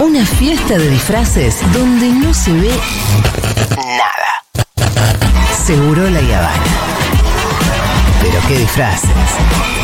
Una 0.00 0.26
fiesta 0.26 0.76
de 0.76 0.90
disfraces 0.90 1.56
donde 1.72 2.10
no 2.10 2.34
se 2.34 2.52
ve 2.52 2.70
nada. 3.76 4.94
Seguro 5.64 6.10
la 6.10 6.18
Habana. 6.18 6.62
Pero 8.20 8.38
qué 8.48 8.58
disfraces. 8.58 9.77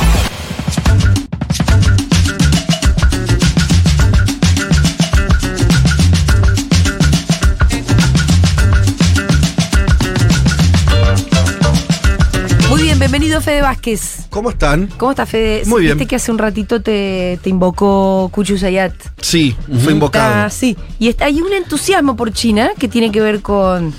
Bienvenido 13.05 13.43
Fede 13.43 13.61
Vázquez. 13.61 14.27
¿Cómo 14.31 14.49
están? 14.49 14.87
¿Cómo 14.97 15.11
estás, 15.11 15.29
Fede? 15.29 15.65
Muy 15.67 15.83
bien. 15.83 15.99
Viste 15.99 16.09
que 16.09 16.17
hace 16.17 16.33
un 16.33 16.39
ratito 16.39 16.81
te, 16.81 17.39
te 17.43 17.51
invocó 17.51 18.31
Kuchu 18.33 18.57
Sayat. 18.57 18.95
Sí, 19.21 19.55
fue 19.83 19.93
invocado. 19.93 20.47
Ah, 20.47 20.49
sí. 20.49 20.75
Y 20.99 21.09
está, 21.11 21.27
hay 21.27 21.43
un 21.43 21.53
entusiasmo 21.53 22.17
por 22.17 22.33
China 22.33 22.71
que 22.79 22.89
tiene 22.89 23.13
que 23.13 23.21
ver 23.21 23.43
con 23.43 23.93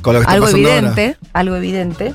Con 0.00 0.14
lo 0.14 0.20
que 0.20 0.22
está 0.22 0.32
algo 0.34 0.46
pasando 0.46 0.68
evidente. 0.68 1.16
Algo 1.32 1.56
evidente. 1.56 2.14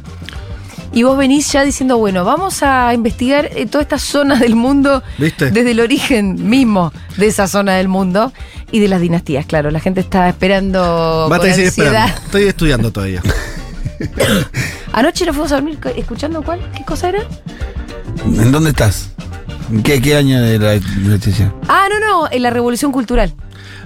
Y 0.93 1.03
vos 1.03 1.17
venís 1.17 1.51
ya 1.51 1.65
diciendo, 1.65 1.97
bueno, 1.97 2.23
vamos 2.23 2.63
a 2.63 2.93
investigar 2.93 3.49
eh, 3.53 3.65
toda 3.65 3.81
esta 3.81 3.99
zona 3.99 4.39
del 4.39 4.55
mundo 4.55 5.03
¿Viste? 5.17 5.51
desde 5.51 5.71
el 5.71 5.81
origen 5.81 6.47
mismo 6.47 6.93
de 7.17 7.27
esa 7.27 7.49
zona 7.49 7.75
del 7.75 7.89
mundo 7.89 8.31
y 8.71 8.79
de 8.79 8.87
las 8.87 9.01
dinastías, 9.01 9.45
claro. 9.45 9.69
La 9.69 9.81
gente 9.81 9.99
está 9.99 10.29
esperando. 10.29 11.27
Va 11.29 11.35
a 11.35 11.39
con 11.39 11.49
ansiedad. 11.49 11.67
esperando. 11.67 12.21
Estoy 12.23 12.43
estudiando 12.43 12.91
todavía. 12.93 13.21
Anoche 14.93 15.25
nos 15.25 15.35
fuimos 15.35 15.51
a 15.51 15.55
dormir 15.55 15.77
escuchando 15.95 16.41
cuál, 16.41 16.59
qué 16.75 16.83
cosa 16.83 17.09
era. 17.09 17.19
¿En 18.25 18.51
dónde 18.51 18.69
estás? 18.71 19.09
¿En 19.71 19.83
¿Qué, 19.83 20.01
qué 20.01 20.15
año 20.15 20.41
de 20.41 20.57
la 20.59 20.79
noticia? 21.01 21.53
Ah, 21.67 21.87
no, 21.89 21.99
no, 21.99 22.27
en 22.31 22.41
la 22.41 22.49
revolución 22.49 22.91
cultural. 22.91 23.33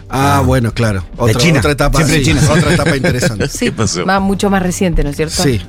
Ah, 0.10 0.42
bueno, 0.46 0.74
claro. 0.74 1.04
Otra, 1.18 1.40
China. 1.40 1.60
otra 1.60 1.72
etapa. 1.72 1.98
Siempre 1.98 2.18
de 2.20 2.24
sí, 2.26 2.32
China. 2.32 2.42
Otra 2.54 2.74
etapa 2.74 2.96
interesante. 2.96 3.48
Sí, 3.48 3.72
más, 4.06 4.22
mucho 4.22 4.50
más 4.50 4.62
reciente, 4.62 5.04
¿no 5.04 5.10
es 5.10 5.16
cierto? 5.16 5.42
Sí, 5.42 5.62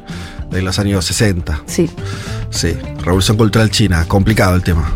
de 0.50 0.62
los 0.62 0.78
años 0.78 1.04
60. 1.04 1.62
Sí, 1.66 1.88
Sí, 2.50 2.76
Revolución 3.02 3.36
Cultural 3.38 3.70
China. 3.70 4.04
Complicado 4.06 4.54
el 4.54 4.62
tema. 4.62 4.92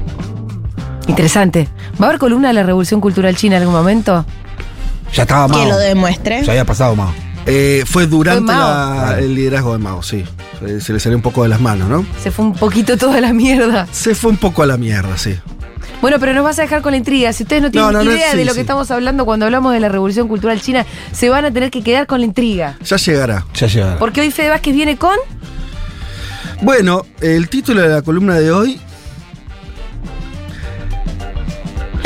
interesante. 1.08 1.68
¿Va 2.00 2.06
a 2.06 2.08
haber 2.10 2.18
columna 2.20 2.48
de 2.48 2.54
la 2.54 2.62
revolución 2.64 3.00
cultural 3.00 3.34
china 3.36 3.56
en 3.56 3.62
algún 3.62 3.74
momento? 3.76 4.26
Ya 5.14 5.22
estaba 5.22 5.48
Mao. 5.48 5.62
Que 5.62 5.68
lo 5.68 5.78
demuestre. 5.78 6.42
Ya 6.44 6.50
había 6.52 6.64
pasado 6.66 6.94
Mao. 6.94 7.12
Eh, 7.46 7.84
fue 7.86 8.06
durante 8.06 8.44
Fue 8.46 8.54
Mao. 8.54 9.06
la- 9.12 9.18
el 9.20 9.34
liderazgo 9.34 9.72
de 9.72 9.78
Mao, 9.78 10.02
sí. 10.02 10.24
Se 10.80 10.92
le 10.92 10.98
salió 11.00 11.16
un 11.16 11.22
poco 11.22 11.42
de 11.44 11.48
las 11.48 11.60
manos, 11.60 11.88
¿no? 11.88 12.04
Se 12.22 12.30
fue 12.30 12.44
un 12.44 12.54
poquito 12.54 12.96
toda 12.96 13.20
la 13.20 13.32
mierda. 13.32 13.86
Se 13.92 14.14
fue 14.14 14.30
un 14.30 14.36
poco 14.36 14.62
a 14.62 14.66
la 14.66 14.76
mierda, 14.76 15.16
sí. 15.16 15.36
Bueno, 16.02 16.18
pero 16.18 16.34
nos 16.34 16.44
vas 16.44 16.58
a 16.58 16.62
dejar 16.62 16.82
con 16.82 16.90
la 16.92 16.98
intriga. 16.98 17.32
Si 17.32 17.44
ustedes 17.44 17.62
no 17.62 17.70
tienen 17.70 17.92
No, 17.92 17.98
no, 17.98 18.04
no, 18.04 18.12
idea 18.12 18.32
sí, 18.32 18.36
de 18.38 18.44
lo 18.44 18.50
sí. 18.52 18.56
que 18.56 18.60
estamos 18.62 18.90
hablando 18.90 19.24
cuando 19.24 19.46
hablamos 19.46 19.72
de 19.72 19.80
la 19.80 19.88
revolución 19.88 20.28
cultural 20.28 20.60
china, 20.60 20.84
se 21.12 21.28
van 21.30 21.44
a 21.44 21.50
tener 21.52 21.70
que 21.70 21.82
quedar 21.82 22.06
con 22.06 22.20
la 22.20 22.26
intriga. 22.26 22.76
Ya 22.84 22.96
llegará. 22.96 23.44
Ya 23.54 23.66
llegaron. 23.66 23.98
Porque 23.98 24.20
hoy 24.20 24.30
Fede 24.30 24.48
Vázquez 24.50 24.74
viene 24.74 24.96
con. 24.96 25.16
Bueno, 26.62 27.04
el 27.20 27.48
título 27.48 27.82
de 27.82 27.88
la 27.88 28.02
columna 28.02 28.34
de 28.38 28.50
hoy 28.50 28.80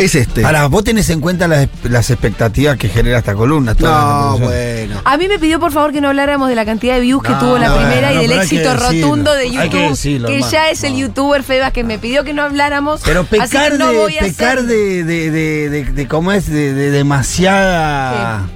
es 0.05 0.15
este. 0.15 0.45
Ahora, 0.45 0.67
vos 0.67 0.85
tenés 0.85 1.09
en 1.11 1.21
cuenta 1.21 1.47
las, 1.49 1.69
las 1.85 2.11
expectativas 2.11 2.77
que 2.77 2.89
genera 2.89 3.19
esta 3.19 3.35
columna. 3.35 3.75
No, 3.79 4.39
bueno. 4.39 5.01
A 5.05 5.17
mí 5.17 5.29
me 5.29 5.39
pidió 5.39 5.61
por 5.61 5.73
favor 5.73 5.93
que 5.93 6.01
no 6.01 6.09
habláramos 6.09 6.49
de 6.49 6.55
la 6.55 6.65
cantidad 6.65 6.95
de 6.95 7.01
views 7.01 7.23
que 7.23 7.31
No, 7.33 7.39
tuvo 7.39 7.59
la 7.59 7.69
no, 7.69 7.77
primera 7.77 8.11
no, 8.13 8.23
y 8.23 8.27
del 8.27 8.39
que 8.39 8.45
éxito 8.45 8.75
rotundo 8.77 9.33
de 9.35 9.41
Hay 9.43 9.53
YouTube. 9.53 9.71
que 9.71 9.89
decirlo, 9.91 10.29
hermano. 10.29 10.53
ya 10.53 10.71
es 10.71 10.85
el 10.85 10.97
youtuber 10.97 11.43
Fede 11.43 11.61
Vázquez. 11.61 11.85
Me 11.85 11.99
pidió 11.99 12.25
que 12.25 12.33
no 12.33 12.43
habláramos. 12.43 13.01
Pero 13.05 13.21
así 13.21 13.29
que 13.31 13.39
pecar, 13.41 13.73
de, 13.79 14.17
pecar 14.21 14.59
hacer- 14.59 14.63
de, 14.67 15.05
de, 15.05 15.31
de, 15.31 15.71
de- 15.71 15.85
de 15.85 16.09
cómo 16.09 16.33
es, 16.33 16.47
de, 16.51 16.73
de 16.75 16.91
demasiada... 16.91 18.49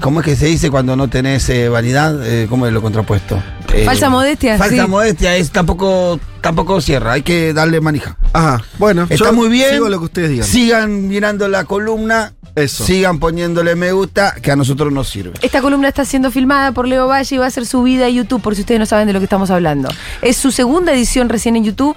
¿Cómo 0.00 0.20
es 0.20 0.26
que 0.26 0.36
se 0.36 0.46
dice 0.46 0.70
cuando 0.70 0.94
no 0.94 1.08
tenés 1.08 1.48
eh, 1.48 1.68
vanidad? 1.68 2.24
Eh, 2.24 2.46
¿Cómo 2.48 2.66
es 2.66 2.72
lo 2.72 2.80
contrapuesto? 2.82 3.42
Eh, 3.72 3.84
Falsa 3.84 4.08
modestia, 4.10 4.56
Falsa 4.56 4.84
sí. 4.84 4.88
modestia, 4.88 5.34
es 5.36 5.50
tampoco, 5.50 6.20
tampoco 6.40 6.80
cierra, 6.80 7.12
hay 7.12 7.22
que 7.22 7.52
darle 7.52 7.80
manija. 7.80 8.16
Ajá, 8.32 8.62
bueno. 8.78 9.02
Está 9.08 9.16
yo 9.26 9.32
muy 9.32 9.48
bien. 9.48 9.70
Sigo 9.70 9.88
lo 9.88 9.98
que 9.98 10.04
ustedes 10.04 10.30
digan. 10.30 10.46
Sigan 10.46 11.08
mirando 11.08 11.48
la 11.48 11.64
columna. 11.64 12.32
Eso. 12.54 12.84
Sigan 12.84 13.20
poniéndole 13.20 13.76
me 13.76 13.92
gusta, 13.92 14.34
que 14.42 14.50
a 14.50 14.56
nosotros 14.56 14.92
nos 14.92 15.08
sirve. 15.08 15.34
Esta 15.42 15.60
columna 15.60 15.88
está 15.88 16.04
siendo 16.04 16.30
filmada 16.32 16.72
por 16.72 16.88
Leo 16.88 17.06
Valle 17.06 17.36
y 17.36 17.38
va 17.38 17.46
a 17.46 17.50
ser 17.50 17.66
subida 17.66 18.06
a 18.06 18.08
YouTube, 18.08 18.42
por 18.42 18.56
si 18.56 18.62
ustedes 18.62 18.80
no 18.80 18.86
saben 18.86 19.06
de 19.06 19.12
lo 19.12 19.20
que 19.20 19.24
estamos 19.24 19.50
hablando. 19.50 19.88
Es 20.22 20.36
su 20.36 20.50
segunda 20.50 20.92
edición 20.92 21.28
recién 21.28 21.54
en 21.56 21.64
YouTube. 21.64 21.96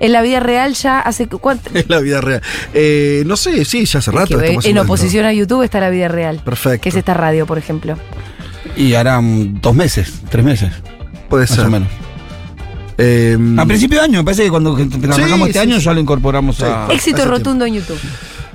En 0.00 0.10
la 0.10 0.20
vida 0.20 0.40
real 0.40 0.74
ya 0.74 0.98
hace 0.98 1.28
cuánto. 1.28 1.70
Es 1.74 1.88
la 1.88 2.00
vida 2.00 2.20
real. 2.20 2.42
Eh, 2.74 3.22
no 3.24 3.36
sé, 3.36 3.64
sí, 3.64 3.84
ya 3.84 4.00
hace 4.00 4.10
rato. 4.10 4.36
Que, 4.36 4.54
eh, 4.54 4.58
en 4.64 4.78
oposición 4.78 5.24
a 5.24 5.32
YouTube 5.32 5.62
está 5.62 5.78
la 5.80 5.90
vida 5.90 6.08
real. 6.08 6.40
Perfecto. 6.44 6.82
Que 6.82 6.88
es 6.88 6.96
esta 6.96 7.14
radio, 7.14 7.46
por 7.46 7.56
ejemplo. 7.56 7.96
Y 8.76 8.94
harán 8.94 9.60
dos 9.60 9.74
meses, 9.74 10.22
tres 10.28 10.44
meses, 10.44 10.72
Puede 11.28 11.44
más 11.44 11.50
ser. 11.54 11.66
o 11.66 11.70
menos. 11.70 11.88
Eh, 13.04 13.36
A 13.58 13.66
principio 13.66 13.98
de 13.98 14.04
año, 14.04 14.18
me 14.18 14.24
parece 14.24 14.44
que 14.44 14.50
cuando 14.50 14.76
arrancamos 14.76 15.48
este 15.48 15.52
sí, 15.54 15.58
año 15.58 15.78
sí. 15.78 15.84
ya 15.84 15.92
lo 15.92 16.00
incorporamos 16.00 16.62
a. 16.62 16.86
Sí. 16.86 16.94
Éxito 16.94 17.16
hace 17.22 17.26
rotundo 17.26 17.64
en 17.64 17.74
YouTube. 17.74 17.98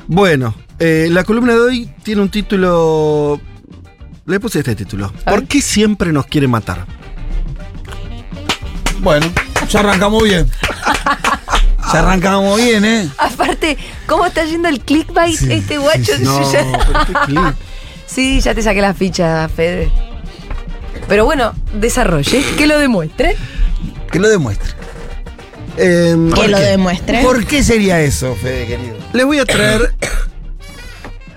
Bueno, 0.08 0.56
eh, 0.80 1.10
la 1.12 1.26
columna 1.26 1.54
de 1.54 1.60
hoy 1.60 1.90
tiene 2.02 2.22
un 2.22 2.30
título. 2.30 3.42
Le 4.26 4.40
puse 4.40 4.60
este 4.60 4.74
título. 4.76 5.12
A 5.26 5.32
¿Por 5.32 5.48
qué 5.48 5.62
siempre 5.62 6.14
nos 6.14 6.28
quiere 6.28 6.48
matar? 6.48 6.86
Bueno, 9.02 9.26
ya 9.70 9.80
arrancamos 9.82 10.24
bien. 10.24 10.50
Ya 11.94 12.00
arrancamos 12.00 12.58
bien, 12.62 12.84
¿eh? 12.84 13.10
Aparte, 13.18 13.78
¿cómo 14.08 14.26
está 14.26 14.44
yendo 14.44 14.68
el 14.68 14.82
clickbait 14.82 15.42
este 15.42 15.78
guacho? 15.78 16.12
No, 16.20 16.52
ya-. 16.52 17.56
Sí, 18.06 18.42
ya 18.42 18.54
te 18.54 18.62
saqué 18.62 18.82
la 18.82 18.94
ficha, 18.94 19.48
Fede. 19.48 19.90
Pero 21.08 21.24
bueno, 21.24 21.54
desarrolle, 21.80 22.44
que 22.58 22.68
lo 22.68 22.78
demuestre. 22.78 23.38
Que 24.12 24.20
lo 24.20 24.30
demuestre. 24.30 24.70
Em, 25.78 26.30
Que 26.30 26.36
¿Por 26.36 26.50
lo 26.50 26.58
qué? 26.58 26.64
demuestre. 26.64 27.22
¿Por 27.22 27.46
qué 27.46 27.64
sería 27.64 28.02
eso, 28.02 28.36
Fede, 28.36 28.68
querido? 28.68 28.96
les 29.14 29.26
voy 29.26 29.40
a 29.40 29.46
traer. 29.46 29.94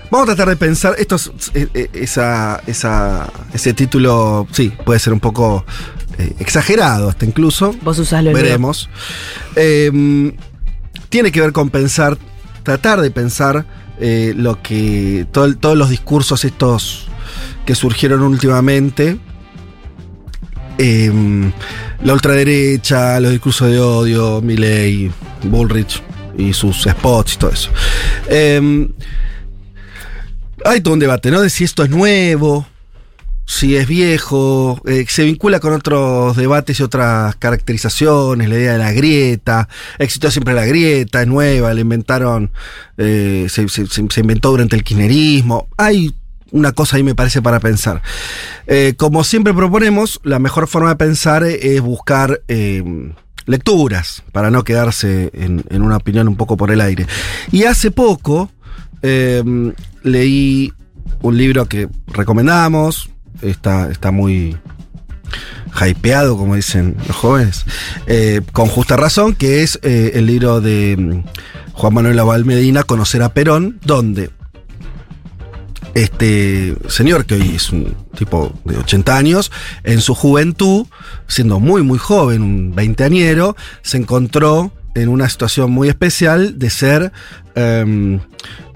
Vamos 0.09 0.27
a 0.27 0.35
tratar 0.35 0.49
de 0.49 0.55
pensar. 0.57 0.95
Esto 0.97 1.15
es, 1.15 1.31
eh, 1.53 1.67
eh, 1.73 1.89
esa, 1.93 2.61
esa, 2.67 3.31
ese 3.53 3.73
título, 3.73 4.45
sí, 4.51 4.73
puede 4.85 4.99
ser 4.99 5.13
un 5.13 5.19
poco 5.21 5.63
eh, 6.17 6.33
exagerado, 6.39 7.09
hasta 7.09 7.25
incluso. 7.25 7.73
Vos 7.81 7.97
usalo, 7.99 8.31
Leo. 8.31 8.33
Veremos. 8.33 8.89
Em, 9.55 10.33
tiene 11.09 11.31
que 11.31 11.39
ver 11.39 11.53
con 11.53 11.69
pensar, 11.69 12.17
tratar 12.63 12.99
de 12.99 13.09
pensar 13.11 13.65
eh, 13.99 14.33
lo 14.35 14.61
que. 14.61 15.27
todo 15.31 15.55
todos 15.55 15.77
los 15.77 15.89
discursos 15.89 16.43
estos 16.43 17.07
que 17.65 17.73
surgieron 17.75 18.21
últimamente. 18.23 19.17
Em, 20.77 21.51
la 22.03 22.13
ultraderecha, 22.13 23.19
los 23.19 23.31
discursos 23.31 23.69
de 23.69 23.79
odio, 23.79 24.41
Milley, 24.41 25.11
Bullrich 25.43 26.01
y 26.37 26.53
sus 26.53 26.83
spots 26.83 27.33
y 27.33 27.37
todo 27.37 27.51
eso. 27.51 27.69
Em, 28.27 28.89
hay 30.65 30.81
todo 30.81 30.93
un 30.93 30.99
debate, 30.99 31.31
¿no? 31.31 31.41
De 31.41 31.49
si 31.49 31.63
esto 31.63 31.83
es 31.83 31.89
nuevo, 31.89 32.67
si 33.45 33.75
es 33.75 33.87
viejo, 33.87 34.81
eh, 34.87 35.05
se 35.09 35.23
vincula 35.25 35.59
con 35.59 35.73
otros 35.73 36.37
debates 36.37 36.79
y 36.79 36.83
otras 36.83 37.35
caracterizaciones, 37.35 38.47
la 38.47 38.55
idea 38.55 38.73
de 38.73 38.77
la 38.79 38.91
grieta, 38.93 39.67
existió 39.99 40.31
siempre 40.31 40.53
la 40.53 40.65
grieta, 40.65 41.21
es 41.21 41.27
nueva, 41.27 41.73
la 41.73 41.81
inventaron, 41.81 42.51
eh, 42.97 43.47
se, 43.49 43.67
se- 43.67 44.21
inventó 44.21 44.51
durante 44.51 44.75
el 44.75 44.83
kirchnerismo, 44.83 45.67
hay 45.77 46.13
una 46.51 46.71
cosa 46.73 46.97
ahí 46.97 47.03
me 47.03 47.15
parece 47.15 47.41
para 47.41 47.59
pensar. 47.59 48.01
Eh, 48.67 48.93
como 48.97 49.23
siempre 49.23 49.53
proponemos, 49.53 50.19
la 50.23 50.39
mejor 50.39 50.67
forma 50.67 50.89
de 50.89 50.95
pensar 50.95 51.43
es 51.43 51.81
buscar 51.81 52.41
eh, 52.47 52.83
lecturas, 53.45 54.23
para 54.31 54.51
no 54.51 54.63
quedarse 54.63 55.31
en, 55.33 55.63
una 55.81 55.97
opinión 55.97 56.27
un 56.27 56.35
poco 56.35 56.57
por 56.57 56.71
el 56.71 56.81
aire. 56.81 57.07
Y 57.51 57.63
hace 57.63 57.91
poco 57.91 58.51
eh, 59.01 59.43
leí 60.03 60.73
un 61.21 61.37
libro 61.37 61.67
que 61.67 61.87
recomendamos, 62.07 63.09
está, 63.41 63.89
está 63.89 64.11
muy 64.11 64.57
hypeado, 65.73 66.37
como 66.37 66.55
dicen 66.55 66.97
los 67.07 67.15
jóvenes, 67.15 67.65
con 68.51 68.67
justa 68.67 68.97
razón, 68.97 69.35
que 69.35 69.63
es 69.63 69.79
el 69.83 70.25
libro 70.25 70.59
de 70.59 70.97
mm, 70.97 71.23
Juan 71.73 71.93
Manuel 71.93 72.19
Aval 72.19 72.45
Medina, 72.45 72.83
Conocer 72.83 73.23
a 73.23 73.33
Perón, 73.33 73.79
donde 73.83 74.31
este 75.93 76.75
señor, 76.87 77.25
que 77.25 77.35
hoy 77.35 77.55
es 77.55 77.71
un 77.71 77.95
tipo 78.17 78.53
de 78.65 78.77
80 78.77 79.17
años, 79.17 79.51
en 79.83 80.01
su 80.01 80.15
juventud, 80.15 80.85
siendo 81.27 81.59
muy, 81.59 81.83
muy 81.83 81.97
joven, 81.97 82.41
un 82.41 82.75
veinteañero, 82.75 83.55
se 83.81 83.97
encontró 83.97 84.71
en 84.95 85.09
una 85.09 85.29
situación 85.29 85.71
muy 85.71 85.89
especial 85.89 86.59
de 86.59 86.69
ser 86.69 87.11
em, 87.55 88.19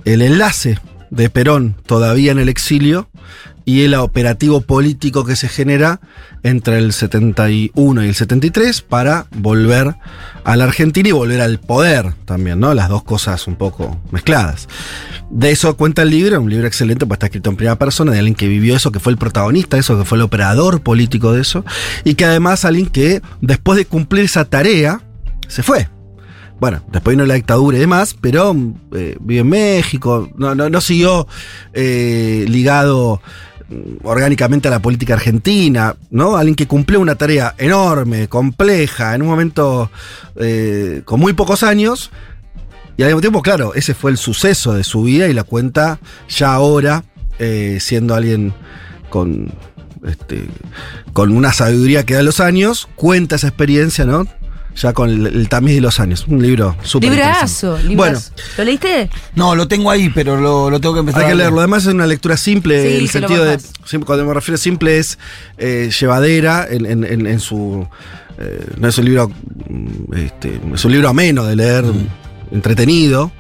el 0.05 0.21
enlace 0.21 0.79
de 1.09 1.29
Perón 1.29 1.75
todavía 1.85 2.31
en 2.31 2.39
el 2.39 2.49
exilio 2.49 3.09
y 3.65 3.81
el 3.83 3.95
operativo 3.95 4.61
político 4.61 5.25
que 5.25 5.35
se 5.35 5.49
genera 5.49 5.99
entre 6.43 6.77
el 6.77 6.93
71 6.93 8.05
y 8.05 8.07
el 8.07 8.15
73 8.15 8.81
para 8.83 9.25
volver 9.31 9.95
a 10.43 10.55
la 10.55 10.65
Argentina 10.65 11.09
y 11.09 11.11
volver 11.11 11.41
al 11.41 11.59
poder 11.59 12.13
también, 12.25 12.59
¿no? 12.59 12.73
Las 12.75 12.89
dos 12.89 13.03
cosas 13.03 13.47
un 13.47 13.55
poco 13.55 13.99
mezcladas. 14.11 14.69
De 15.31 15.49
eso 15.49 15.75
cuenta 15.75 16.03
el 16.03 16.11
libro, 16.11 16.39
un 16.39 16.51
libro 16.51 16.67
excelente, 16.67 17.07
pues 17.07 17.15
está 17.15 17.25
escrito 17.25 17.49
en 17.49 17.55
primera 17.55 17.79
persona, 17.79 18.11
de 18.11 18.19
alguien 18.19 18.35
que 18.35 18.47
vivió 18.47 18.75
eso, 18.75 18.91
que 18.91 18.99
fue 18.99 19.11
el 19.11 19.17
protagonista 19.17 19.75
de 19.75 19.81
eso, 19.81 19.97
que 19.97 20.05
fue 20.05 20.17
el 20.17 20.21
operador 20.21 20.81
político 20.81 21.33
de 21.33 21.41
eso, 21.41 21.65
y 22.03 22.13
que 22.13 22.25
además 22.25 22.63
alguien 22.63 22.85
que 22.85 23.21
después 23.41 23.77
de 23.77 23.85
cumplir 23.85 24.25
esa 24.25 24.45
tarea, 24.45 25.01
se 25.47 25.63
fue. 25.63 25.89
Bueno, 26.59 26.81
después 26.91 27.15
vino 27.15 27.25
la 27.25 27.33
dictadura 27.33 27.77
y 27.77 27.81
demás, 27.81 28.15
pero 28.19 28.55
eh, 28.93 29.17
vive 29.19 29.41
en 29.41 29.49
México, 29.49 30.29
no, 30.37 30.55
no, 30.55 30.69
no 30.69 30.79
siguió 30.79 31.27
eh, 31.73 32.45
ligado 32.47 33.21
orgánicamente 34.03 34.67
a 34.67 34.71
la 34.71 34.79
política 34.79 35.15
argentina, 35.15 35.95
¿no? 36.11 36.37
Alguien 36.37 36.55
que 36.55 36.67
cumplió 36.67 36.99
una 36.99 37.15
tarea 37.15 37.55
enorme, 37.57 38.27
compleja, 38.27 39.15
en 39.15 39.21
un 39.23 39.27
momento 39.27 39.89
eh, 40.35 41.01
con 41.05 41.19
muy 41.19 41.33
pocos 41.33 41.63
años, 41.63 42.11
y 42.97 43.03
al 43.03 43.09
mismo 43.09 43.21
tiempo, 43.21 43.41
claro, 43.41 43.73
ese 43.73 43.93
fue 43.93 44.11
el 44.11 44.17
suceso 44.17 44.73
de 44.73 44.83
su 44.83 45.03
vida 45.03 45.27
y 45.27 45.33
la 45.33 45.43
cuenta 45.43 45.99
ya 46.29 46.53
ahora, 46.53 47.03
eh, 47.39 47.79
siendo 47.81 48.15
alguien 48.15 48.53
con, 49.09 49.51
este, 50.05 50.45
con 51.11 51.35
una 51.35 51.51
sabiduría 51.51 52.05
que 52.05 52.13
da 52.13 52.23
los 52.23 52.39
años, 52.39 52.87
cuenta 52.95 53.35
esa 53.35 53.47
experiencia, 53.47 54.05
¿no? 54.05 54.25
Ya 54.75 54.91
con 54.93 55.09
el, 55.09 55.25
el 55.27 55.47
tamiz 55.49 55.75
de 55.75 55.81
los 55.81 55.99
años. 56.01 56.25
Un 56.27 56.41
libro 56.41 56.75
súper 56.83 57.09
Librazo. 57.11 57.77
Bueno. 57.95 58.19
¿Lo 58.57 58.63
leíste? 58.65 59.09
No, 59.35 59.55
lo 59.55 59.67
tengo 59.69 59.89
ahí, 59.89 60.09
pero 60.09 60.35
lo, 60.39 60.69
lo 60.69 60.79
tengo 60.81 60.93
que 60.95 60.99
empezar 60.99 61.21
hay 61.21 61.25
a 61.27 61.29
que 61.29 61.35
leer. 61.35 61.45
leerlo. 61.47 61.59
Además 61.59 61.85
es 61.85 61.93
una 61.93 62.05
lectura 62.07 62.35
simple, 62.35 62.81
Sí, 62.81 62.87
en 62.89 63.01
el 63.01 63.09
se 63.09 63.21
lo 63.21 63.27
sentido 63.29 63.45
de, 63.45 63.57
cuando 64.05 64.25
me 64.25 64.33
refiero 64.33 64.55
a 64.55 64.57
simple 64.59 64.97
es 64.97 65.17
eh, 65.57 65.89
llevadera 65.97 66.67
en, 66.69 66.85
en- 66.85 67.03
en- 67.05 67.25
en 67.27 67.39
su... 67.39 67.87
eh, 68.37 68.65
no 68.77 68.87
es 68.89 68.97
un 68.97 69.05
libro... 69.05 69.31
mm, 69.69 70.13
este, 70.17 70.59
es 70.73 70.83
un 70.85 70.91
libro 70.91 71.07
ameno 71.07 71.45
de 71.45 71.55
leer, 71.55 71.85
entretenido. 72.51 73.31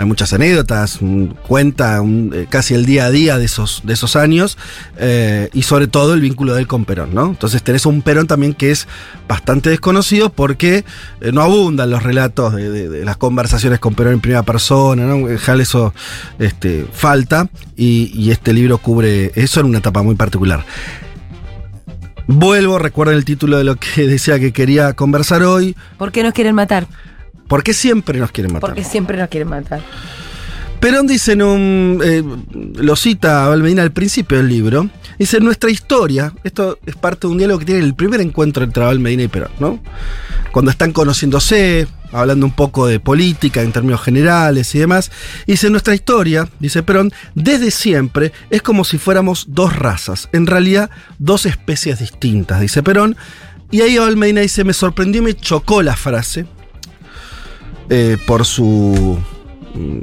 Hay 0.00 0.06
muchas 0.06 0.32
anécdotas, 0.32 0.98
cuenta 1.46 2.00
un- 2.00 2.32
eh, 2.34 2.46
casi 2.48 2.72
el 2.72 2.86
día 2.86 3.04
a 3.04 3.10
día 3.10 3.36
de 3.36 3.44
esos, 3.44 3.82
de 3.84 3.92
esos 3.92 4.16
años 4.16 4.56
eh, 4.96 5.50
y 5.52 5.60
sobre 5.60 5.88
todo 5.88 6.14
el 6.14 6.22
vínculo 6.22 6.54
de 6.54 6.60
él 6.62 6.66
con 6.66 6.86
Perón, 6.86 7.14
¿no? 7.14 7.26
Entonces 7.26 7.62
tenés 7.62 7.84
un 7.84 8.00
Perón 8.00 8.26
también 8.26 8.54
que 8.54 8.70
es 8.70 8.88
bastante 9.28 9.68
desconocido 9.68 10.32
porque 10.32 10.86
eh, 11.20 11.32
no 11.32 11.42
abundan 11.42 11.90
los 11.90 12.02
relatos 12.02 12.54
de, 12.54 13.04
las 13.04 13.18
conversaciones 13.18 13.78
con 13.78 13.94
Perón 13.94 14.14
en 14.14 14.20
primera 14.20 14.42
persona, 14.42 15.04
¿no? 15.04 15.28
En 15.28 15.38
general 15.38 15.60
eso 15.60 15.92
este, 16.38 16.86
falta 16.90 17.50
y, 17.76 18.10
y 18.14 18.30
este 18.30 18.54
libro 18.54 18.78
cubre 18.78 19.32
eso 19.34 19.60
en 19.60 19.66
una 19.66 19.80
etapa 19.80 20.02
muy 20.02 20.14
particular. 20.14 20.64
Vuelvo, 22.26 22.78
recuerden 22.78 23.16
el 23.16 23.26
título 23.26 23.58
de 23.58 23.64
lo 23.64 23.76
que 23.76 24.06
decía 24.06 24.38
que 24.38 24.52
quería 24.52 24.94
conversar 24.94 25.42
hoy. 25.42 25.76
¿Por 25.98 26.10
qué 26.10 26.22
nos 26.22 26.32
quieren 26.32 26.54
matar? 26.54 26.86
¿Por 27.50 27.64
qué 27.64 27.74
siempre 27.74 28.16
nos 28.20 28.30
quieren 28.30 28.52
matar? 28.52 28.70
Porque 28.70 28.84
siempre 28.84 29.16
nos 29.18 29.28
quieren 29.28 29.48
matar. 29.48 29.82
Perón 30.78 31.08
dice 31.08 31.32
en 31.32 31.42
un. 31.42 32.00
eh, 32.02 32.22
lo 32.76 32.94
cita 32.94 33.48
Valmedina 33.48 33.82
al 33.82 33.90
principio 33.90 34.38
del 34.38 34.48
libro. 34.48 34.88
Dice: 35.18 35.40
Nuestra 35.40 35.68
historia. 35.68 36.32
Esto 36.44 36.78
es 36.86 36.94
parte 36.94 37.26
de 37.26 37.32
un 37.32 37.38
diálogo 37.38 37.58
que 37.58 37.64
tiene 37.64 37.84
el 37.84 37.94
primer 37.94 38.20
encuentro 38.20 38.62
entre 38.62 38.84
Valmedina 38.84 39.24
y 39.24 39.28
Perón, 39.28 39.50
¿no? 39.58 39.80
Cuando 40.52 40.70
están 40.70 40.92
conociéndose, 40.92 41.88
hablando 42.12 42.46
un 42.46 42.52
poco 42.52 42.86
de 42.86 43.00
política 43.00 43.62
en 43.62 43.72
términos 43.72 44.00
generales 44.00 44.72
y 44.76 44.78
demás. 44.78 45.10
Dice: 45.44 45.70
Nuestra 45.70 45.96
historia, 45.96 46.48
dice 46.60 46.84
Perón, 46.84 47.12
desde 47.34 47.72
siempre 47.72 48.32
es 48.48 48.62
como 48.62 48.84
si 48.84 48.96
fuéramos 48.96 49.46
dos 49.48 49.74
razas. 49.76 50.28
En 50.32 50.46
realidad, 50.46 50.88
dos 51.18 51.46
especies 51.46 51.98
distintas, 51.98 52.60
dice 52.60 52.84
Perón. 52.84 53.16
Y 53.72 53.80
ahí 53.80 53.98
Valmedina 53.98 54.40
dice: 54.40 54.62
Me 54.62 54.72
sorprendió 54.72 55.20
y 55.20 55.24
me 55.24 55.34
chocó 55.34 55.82
la 55.82 55.96
frase. 55.96 56.46
Eh, 57.90 58.16
por 58.26 58.44
su 58.46 59.18
mm, 59.74 59.98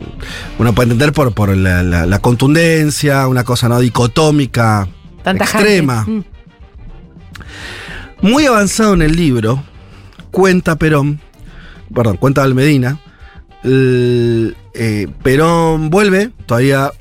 uno 0.60 0.75
puede 0.75 0.92
entender 0.92 1.13
por, 1.13 1.34
por 1.34 1.56
la, 1.57 1.81
la- 1.84 2.06
la 2.06 2.19
contundencia, 2.19 3.28
una 3.28 3.44
cosa 3.44 3.68
no 3.69 3.80
dicotómica, 3.80 4.88
Tanta 5.24 5.44
extrema. 5.45 6.04
Mm. 6.07 6.24
Muy 8.22 8.45
avanzado 8.45 8.94
en 8.94 9.01
el 9.04 9.16
libro, 9.16 9.63
cuenta 10.31 10.75
Perón, 10.78 11.19
perdón, 11.94 12.18
cuenta 12.18 12.42
Valmedina, 12.42 13.00
el, 13.63 14.56
eh, 14.74 15.07
Perón 15.24 15.90
vuelve, 15.90 16.31
todavía 16.45 16.92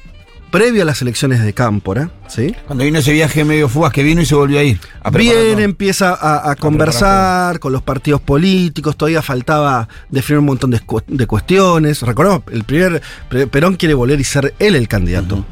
previo 0.50 0.82
a 0.82 0.84
las 0.84 1.02
elecciones 1.02 1.42
de 1.42 1.52
Cámpora, 1.52 2.10
¿sí? 2.28 2.54
Cuando 2.66 2.84
vino 2.84 2.98
ese 2.98 3.12
viaje 3.12 3.44
medio 3.44 3.68
fugaz 3.68 3.92
que 3.92 4.02
vino 4.02 4.20
y 4.20 4.26
se 4.26 4.34
volvió 4.34 4.58
a 4.58 4.62
ir. 4.62 4.78
a 5.02 5.10
Bien, 5.10 5.58
empieza 5.60 6.10
a, 6.14 6.50
a 6.50 6.56
conversar 6.56 7.58
con 7.58 7.72
los 7.72 7.82
partidos 7.82 8.20
políticos, 8.20 8.96
todavía 8.96 9.22
faltaba 9.22 9.88
definir 10.08 10.38
un 10.40 10.46
montón 10.46 10.70
de, 10.70 10.80
cu- 10.80 11.02
de 11.06 11.26
cuestiones. 11.26 12.02
Recordemos, 12.02 12.42
el 12.52 12.64
primer 12.64 13.02
Pe- 13.28 13.46
Perón 13.46 13.76
quiere 13.76 13.94
volver 13.94 14.18
y 14.20 14.24
ser 14.24 14.54
él 14.58 14.76
el 14.76 14.88
candidato. 14.88 15.44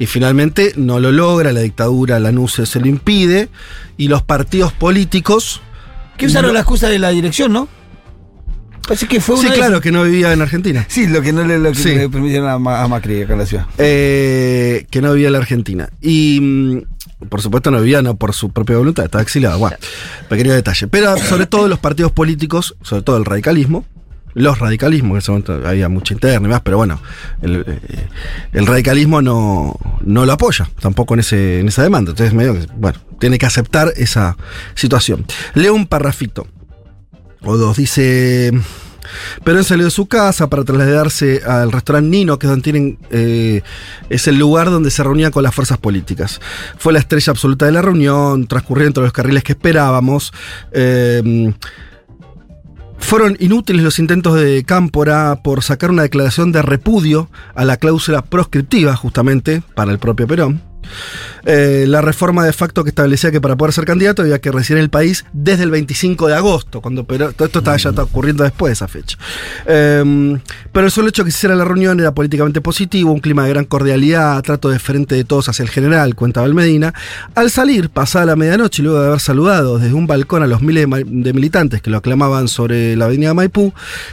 Y 0.00 0.06
finalmente 0.06 0.72
no 0.76 1.00
lo 1.00 1.10
logra, 1.12 1.52
la 1.52 1.60
dictadura, 1.60 2.18
la 2.20 2.32
NUCE 2.32 2.66
se 2.66 2.80
lo 2.80 2.86
impide, 2.86 3.48
y 3.96 4.08
los 4.08 4.22
partidos 4.22 4.72
políticos... 4.72 5.60
Que 6.16 6.26
usaron 6.26 6.48
no- 6.48 6.54
la 6.54 6.60
excusa 6.60 6.88
de 6.88 6.98
la 6.98 7.10
dirección, 7.10 7.52
¿no? 7.52 7.68
Parece 8.88 9.06
que 9.06 9.20
fue 9.20 9.36
Sí, 9.36 9.48
claro, 9.50 9.80
que 9.80 9.92
no 9.92 10.02
vivía 10.02 10.32
en 10.32 10.40
Argentina. 10.42 10.84
Sí, 10.88 11.06
lo 11.06 11.20
que 11.22 11.32
no 11.32 11.44
le, 11.44 11.58
lo 11.58 11.70
que 11.72 11.78
Sí. 11.78 11.94
le 11.94 12.08
permitieron 12.08 12.48
a, 12.48 12.58
Ma- 12.58 12.82
a 12.82 12.88
Macri 12.88 13.22
acá 13.22 13.34
en 13.34 13.38
la 13.38 13.46
ciudad. 13.46 13.66
eh, 13.78 14.86
que 14.90 15.00
no 15.02 15.12
vivía 15.12 15.28
en 15.28 15.32
la 15.34 15.38
Argentina. 15.38 15.88
Y 16.00 16.40
mm, 16.40 17.26
por 17.28 17.42
supuesto 17.42 17.70
no 17.70 17.80
vivía 17.80 18.00
no 18.02 18.16
por 18.16 18.32
su 18.34 18.50
propia 18.50 18.76
voluntad, 18.78 19.04
estaba 19.04 19.22
exiliado. 19.22 19.58
Bueno, 19.58 19.76
pequeño 20.28 20.52
detalle. 20.54 20.86
Pero 20.88 21.16
sobre 21.18 21.46
todo 21.46 21.68
los 21.68 21.78
partidos 21.78 22.12
políticos, 22.12 22.76
sobre 22.82 23.02
todo 23.02 23.18
el 23.18 23.24
radicalismo, 23.26 23.84
los 24.34 24.58
radicalismos, 24.58 25.12
en 25.12 25.18
ese 25.18 25.30
momento 25.32 25.60
había 25.68 25.88
mucha 25.88 26.14
interna 26.14 26.46
y 26.46 26.50
más, 26.50 26.60
pero 26.60 26.76
bueno, 26.76 27.00
el, 27.42 27.64
eh, 27.66 27.78
el 28.52 28.66
radicalismo 28.66 29.20
no, 29.20 29.76
no 30.02 30.24
lo 30.26 30.32
apoya 30.32 30.68
tampoco 30.80 31.14
en, 31.14 31.20
ese, 31.20 31.60
en 31.60 31.68
esa 31.68 31.82
demanda. 31.82 32.12
Entonces, 32.12 32.32
medio 32.34 32.54
que, 32.54 32.66
bueno, 32.76 32.98
tiene 33.18 33.36
que 33.38 33.46
aceptar 33.46 33.92
esa 33.96 34.36
situación. 34.74 35.26
Leo 35.54 35.74
un 35.74 35.86
parrafito 35.86 36.46
o 37.42 37.56
dos. 37.56 37.76
Dice. 37.76 38.52
Perón 39.42 39.64
salió 39.64 39.86
de 39.86 39.90
su 39.90 40.06
casa 40.06 40.50
para 40.50 40.64
trasladarse 40.64 41.40
al 41.46 41.72
restaurante 41.72 42.10
Nino, 42.10 42.38
que 42.38 42.46
es 42.46 42.50
donde 42.50 42.62
tienen. 42.62 42.98
eh, 43.10 43.62
es 44.10 44.28
el 44.28 44.38
lugar 44.38 44.70
donde 44.70 44.90
se 44.90 45.02
reunían 45.02 45.32
con 45.32 45.42
las 45.42 45.54
fuerzas 45.54 45.78
políticas. 45.78 46.40
Fue 46.76 46.92
la 46.92 46.98
estrella 46.98 47.30
absoluta 47.30 47.64
de 47.64 47.72
la 47.72 47.80
reunión, 47.80 48.46
transcurrió 48.46 48.86
entre 48.86 49.02
los 49.02 49.12
carriles 49.12 49.44
que 49.44 49.52
esperábamos. 49.52 50.32
eh, 50.72 51.52
fueron 52.98 53.36
inútiles 53.38 53.82
los 53.82 53.98
intentos 53.98 54.34
de 54.34 54.64
Cámpora 54.64 55.40
por 55.42 55.62
sacar 55.62 55.90
una 55.90 56.02
declaración 56.02 56.52
de 56.52 56.62
repudio 56.62 57.30
a 57.54 57.64
la 57.64 57.76
cláusula 57.76 58.22
proscriptiva, 58.22 58.96
justamente, 58.96 59.62
para 59.74 59.92
el 59.92 59.98
propio 59.98 60.26
Perón. 60.26 60.60
Eh, 61.44 61.86
la 61.88 62.00
reforma 62.00 62.44
de 62.44 62.52
facto 62.52 62.84
que 62.84 62.90
establecía 62.90 63.30
que 63.30 63.40
para 63.40 63.56
poder 63.56 63.72
ser 63.72 63.84
candidato 63.84 64.22
había 64.22 64.38
que 64.40 64.50
residir 64.50 64.78
en 64.78 64.84
el 64.84 64.90
país 64.90 65.24
desde 65.32 65.62
el 65.62 65.70
25 65.70 66.28
de 66.28 66.34
agosto, 66.34 66.80
cuando 66.80 67.04
Perón, 67.04 67.32
todo 67.34 67.46
esto 67.46 67.60
estaba 67.60 67.76
ya 67.76 67.90
está 67.90 68.02
ocurriendo 68.02 68.44
después 68.44 68.70
de 68.70 68.72
esa 68.74 68.88
fecha. 68.88 69.16
Eh, 69.66 70.38
pero 70.72 70.86
el 70.86 70.92
solo 70.92 71.08
hecho 71.08 71.24
que 71.24 71.30
se 71.30 71.38
hiciera 71.38 71.54
la 71.54 71.64
reunión 71.64 72.00
era 72.00 72.12
políticamente 72.12 72.60
positivo, 72.60 73.12
un 73.12 73.20
clima 73.20 73.44
de 73.44 73.50
gran 73.50 73.64
cordialidad, 73.64 74.42
trato 74.42 74.68
de 74.68 74.78
frente 74.78 75.14
de 75.14 75.24
todos 75.24 75.48
hacia 75.48 75.62
el 75.62 75.70
general, 75.70 76.14
cuenta 76.14 76.40
Valmedina. 76.40 76.94
Al 77.34 77.50
salir, 77.50 77.90
pasada 77.90 78.26
la 78.26 78.36
medianoche 78.36 78.82
y 78.82 78.84
luego 78.84 79.00
de 79.00 79.06
haber 79.08 79.20
saludado 79.20 79.78
desde 79.78 79.94
un 79.94 80.06
balcón 80.06 80.42
a 80.42 80.46
los 80.46 80.60
miles 80.62 80.88
de, 80.88 81.04
de 81.06 81.32
militantes 81.32 81.80
que 81.80 81.90
lo 81.90 81.98
aclamaban 81.98 82.48
sobre 82.48 82.96
la 82.96 83.06
avenida 83.06 83.34
Maipú, 83.34 83.72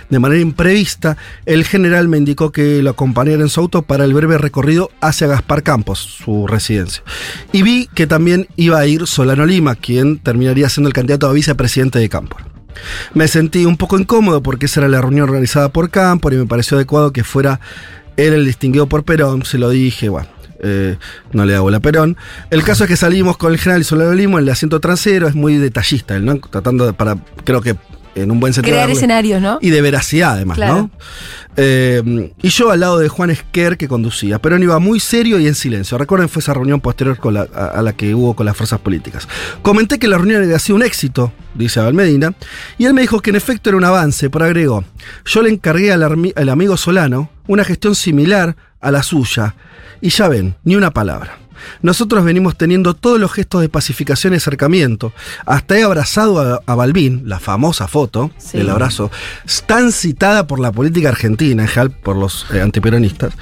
de 0.10 0.20
manera 0.20 0.42
imprevista, 0.42 1.18
el 1.46 1.66
general 1.66 2.08
me 2.08 2.18
indicó 2.18 2.52
que 2.52 2.82
lo 2.82 2.92
acompañara 2.92 3.42
en 3.42 3.50
su 3.50 3.60
auto 3.60 3.82
para 3.82 4.06
el 4.06 4.14
breve 4.14 4.38
recorrido 4.38 4.92
hacia 5.02 5.28
Gaspar 5.28 5.64
Campos, 5.64 6.00
su 6.00 6.48
residencia. 6.48 6.65
Y 7.52 7.62
vi 7.62 7.88
que 7.94 8.08
también 8.08 8.48
iba 8.56 8.80
a 8.80 8.86
ir 8.86 9.08
Solano 9.08 9.46
Lima, 9.46 9.76
quien 9.76 10.20
terminaría 10.20 10.70
siendo 10.70 10.88
el 10.88 10.94
candidato 10.94 11.28
a 11.28 11.34
vicepresidente 11.34 12.00
de 12.00 12.10
Cámpora. 12.10 12.48
Me 13.14 13.28
sentí 13.28 13.66
un 13.66 13.78
poco 13.78 13.98
incómodo 13.98 14.44
porque 14.44 14.66
esa 14.66 14.82
era 14.82 14.90
la 14.90 15.02
reunión 15.02 15.30
organizada 15.30 15.70
por 15.70 15.90
Cámpora 15.90 16.36
y 16.36 16.40
me 16.40 16.46
pareció 16.46 16.78
adecuado 16.78 17.14
que 17.14 17.24
fuera 17.24 17.60
él 18.18 18.34
el 18.34 18.46
distinguido 18.46 18.88
por 18.88 19.04
Perón. 19.04 19.46
Se 19.46 19.58
lo 19.58 19.70
dije, 19.70 20.10
bueno. 20.10 20.28
eh, 20.62 20.98
no 21.32 21.46
le 21.46 21.56
hago 21.56 21.70
la 21.70 21.80
Perón. 21.80 22.18
El 22.50 22.64
caso 22.64 22.84
es 22.84 22.90
que 22.90 22.98
salimos 22.98 23.38
con 23.38 23.52
el 23.52 23.60
general 23.60 23.84
Solano 23.86 24.14
Lima 24.14 24.40
en 24.40 24.46
el 24.46 24.50
asiento 24.50 24.80
trasero, 24.80 25.28
es 25.28 25.36
muy 25.36 25.58
detallista, 25.58 26.20
¿no? 26.20 26.38
Tratando 26.40 26.86
de, 26.86 26.94
para, 26.94 27.18
creo 27.44 27.62
que 27.62 27.76
en 28.16 28.32
un 28.32 28.40
buen 28.40 28.54
sentido. 28.54 28.74
Crear 28.76 28.88
darle- 28.88 28.94
escenarios, 28.98 29.42
¿no? 29.42 29.60
y 29.62 29.70
de 29.70 29.82
veracidad, 29.82 30.32
además, 30.34 30.56
Claro. 30.58 30.76
¿no? 30.76 30.92
Eh, 31.58 32.32
y 32.42 32.50
yo 32.50 32.72
al 32.72 32.80
lado 32.82 33.00
de 33.00 33.08
Juan 33.08 33.30
Esquer, 33.30 33.78
que 33.78 33.88
conducía. 33.88 34.40
Perón 34.40 34.62
iba 34.64 34.78
muy 34.80 35.00
serio 35.00 35.40
y 35.40 35.48
en 35.48 35.56
silencio. 35.56 35.98
Recuerden, 35.98 36.28
fue 36.28 36.42
esa 36.42 36.54
reunión 36.54 36.82
posterior 36.82 37.18
con 37.18 37.34
la- 37.34 37.48
a, 37.54 37.68
a 37.68 37.82
la 37.82 37.94
que 37.94 38.14
hubo 38.14 38.36
con 38.36 38.46
las 38.46 38.58
fuerzas 38.58 38.80
políticas. 38.80 39.28
Comenté 39.62 39.98
que 40.00 40.08
la 40.08 40.18
reunión 40.18 40.44
había 40.44 40.60
sido 40.60 40.76
un 40.76 40.84
éxito, 40.84 41.32
dice 41.54 41.80
Abel 41.80 41.94
Medina, 41.94 42.34
y 42.78 42.86
él 42.86 42.94
me 42.94 43.02
dijo 43.02 43.22
que 43.22 43.30
en 43.30 43.36
efecto 43.38 43.70
era 43.70 43.78
un 43.78 43.86
avance, 43.86 44.30
pero 44.30 44.46
agregó: 44.46 44.84
Yo 45.26 45.42
le 45.42 45.50
encargué 45.50 45.92
al, 45.94 46.04
armi- 46.04 46.34
al 46.36 46.50
amigo 46.50 46.76
Solano 46.78 47.30
una 47.48 47.64
gestión 47.64 47.96
similar 47.96 48.56
a 48.82 48.92
la 48.92 49.02
suya, 49.04 49.56
y 50.02 50.10
ya 50.10 50.28
ven, 50.28 50.56
ni 50.64 50.76
una 50.76 50.92
palabra. 50.92 51.38
Nosotros 51.82 52.24
venimos 52.24 52.58
teniendo 52.58 52.94
todos 52.94 53.20
los 53.20 53.32
gestos 53.32 53.62
de 53.62 53.70
pacificación 53.70 54.34
y 54.34 54.38
acercamiento. 54.38 55.14
Hasta 55.46 55.78
he 55.78 55.84
abrazado 55.84 56.40
a, 56.40 56.62
a 56.66 56.76
Balbín, 56.76 57.24
la 57.26 57.40
famosa 57.40 57.88
foto 57.88 58.32
Sí. 58.38 58.58
del 58.58 58.70
abrazo, 58.70 59.12
tan 59.66 59.92
citada 59.92 60.48
por 60.48 60.60
la 60.60 60.72
política 60.72 61.10
argentina, 61.10 61.64
en 61.64 61.68
general 61.70 61.92
por 61.92 62.16
los 62.16 62.46
eh, 62.54 62.62
antiperonistas. 62.62 63.34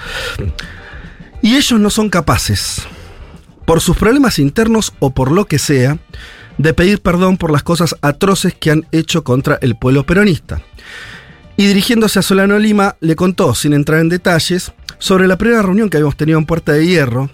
Y 1.41 1.55
ellos 1.55 1.79
no 1.79 1.89
son 1.89 2.09
capaces, 2.09 2.83
por 3.65 3.81
sus 3.81 3.97
problemas 3.97 4.39
internos 4.39 4.93
o 4.99 5.13
por 5.13 5.31
lo 5.31 5.45
que 5.45 5.59
sea, 5.59 5.97
de 6.57 6.73
pedir 6.73 7.01
perdón 7.01 7.37
por 7.37 7.51
las 7.51 7.63
cosas 7.63 7.95
atroces 8.01 8.53
que 8.53 8.71
han 8.71 8.85
hecho 8.91 9.23
contra 9.23 9.57
el 9.61 9.75
pueblo 9.75 10.05
peronista. 10.05 10.61
Y 11.57 11.67
dirigiéndose 11.67 12.19
a 12.19 12.21
Solano 12.21 12.57
Lima, 12.59 12.95
le 12.99 13.15
contó, 13.15 13.53
sin 13.55 13.73
entrar 13.73 13.99
en 13.99 14.09
detalles, 14.09 14.71
sobre 14.99 15.27
la 15.27 15.37
primera 15.37 15.61
reunión 15.61 15.89
que 15.89 15.97
habíamos 15.97 16.15
tenido 16.17 16.39
en 16.39 16.45
Puerta 16.45 16.71
de 16.71 16.85
Hierro, 16.87 17.29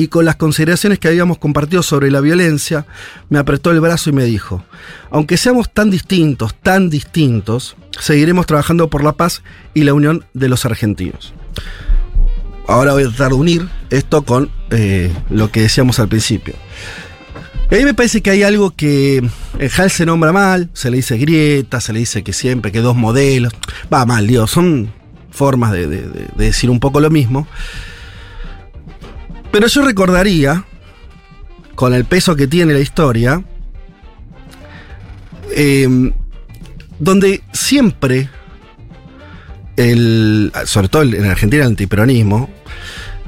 y 0.00 0.08
con 0.08 0.24
las 0.24 0.36
consideraciones 0.36 0.98
que 0.98 1.08
habíamos 1.08 1.36
compartido 1.36 1.82
sobre 1.82 2.10
la 2.10 2.22
violencia, 2.22 2.86
me 3.28 3.38
apretó 3.38 3.70
el 3.70 3.80
brazo 3.80 4.08
y 4.08 4.14
me 4.14 4.24
dijo, 4.24 4.64
aunque 5.10 5.36
seamos 5.36 5.70
tan 5.70 5.90
distintos, 5.90 6.54
tan 6.54 6.88
distintos, 6.88 7.76
seguiremos 8.00 8.46
trabajando 8.46 8.88
por 8.88 9.04
la 9.04 9.12
paz 9.12 9.42
y 9.74 9.84
la 9.84 9.92
unión 9.92 10.24
de 10.32 10.48
los 10.48 10.64
argentinos. 10.64 11.34
Ahora 12.66 12.94
voy 12.94 13.02
a 13.02 13.08
tratar 13.08 13.28
de 13.28 13.34
unir 13.34 13.68
esto 13.90 14.22
con 14.22 14.50
eh, 14.70 15.12
lo 15.28 15.50
que 15.50 15.60
decíamos 15.60 15.98
al 15.98 16.08
principio. 16.08 16.54
Y 17.70 17.74
ahí 17.74 17.84
me 17.84 17.92
parece 17.92 18.22
que 18.22 18.30
hay 18.30 18.42
algo 18.42 18.70
que 18.70 19.18
en 19.18 19.70
Hal 19.76 19.90
se 19.90 20.06
nombra 20.06 20.32
mal, 20.32 20.70
se 20.72 20.90
le 20.90 20.96
dice 20.96 21.18
grieta, 21.18 21.82
se 21.82 21.92
le 21.92 21.98
dice 21.98 22.22
que 22.22 22.32
siempre, 22.32 22.72
que 22.72 22.80
dos 22.80 22.96
modelos. 22.96 23.52
Va 23.92 24.06
mal, 24.06 24.26
Dios, 24.26 24.50
son 24.50 24.90
formas 25.30 25.72
de 25.72 25.86
decir 26.36 26.70
un 26.70 26.80
poco 26.80 27.00
lo 27.00 27.10
mismo. 27.10 27.46
Pero 29.50 29.66
yo 29.66 29.82
recordaría, 29.82 30.64
con 31.74 31.94
el 31.94 32.04
peso 32.04 32.36
que 32.36 32.46
tiene 32.46 32.72
la 32.72 32.80
historia, 32.80 33.42
eh, 35.56 36.12
donde 36.98 37.42
siempre, 37.52 38.28
el, 39.76 40.52
sobre 40.64 40.88
todo 40.88 41.02
en 41.02 41.24
Argentina, 41.24 41.64
el 41.64 41.70
antiperonismo, 41.70 42.50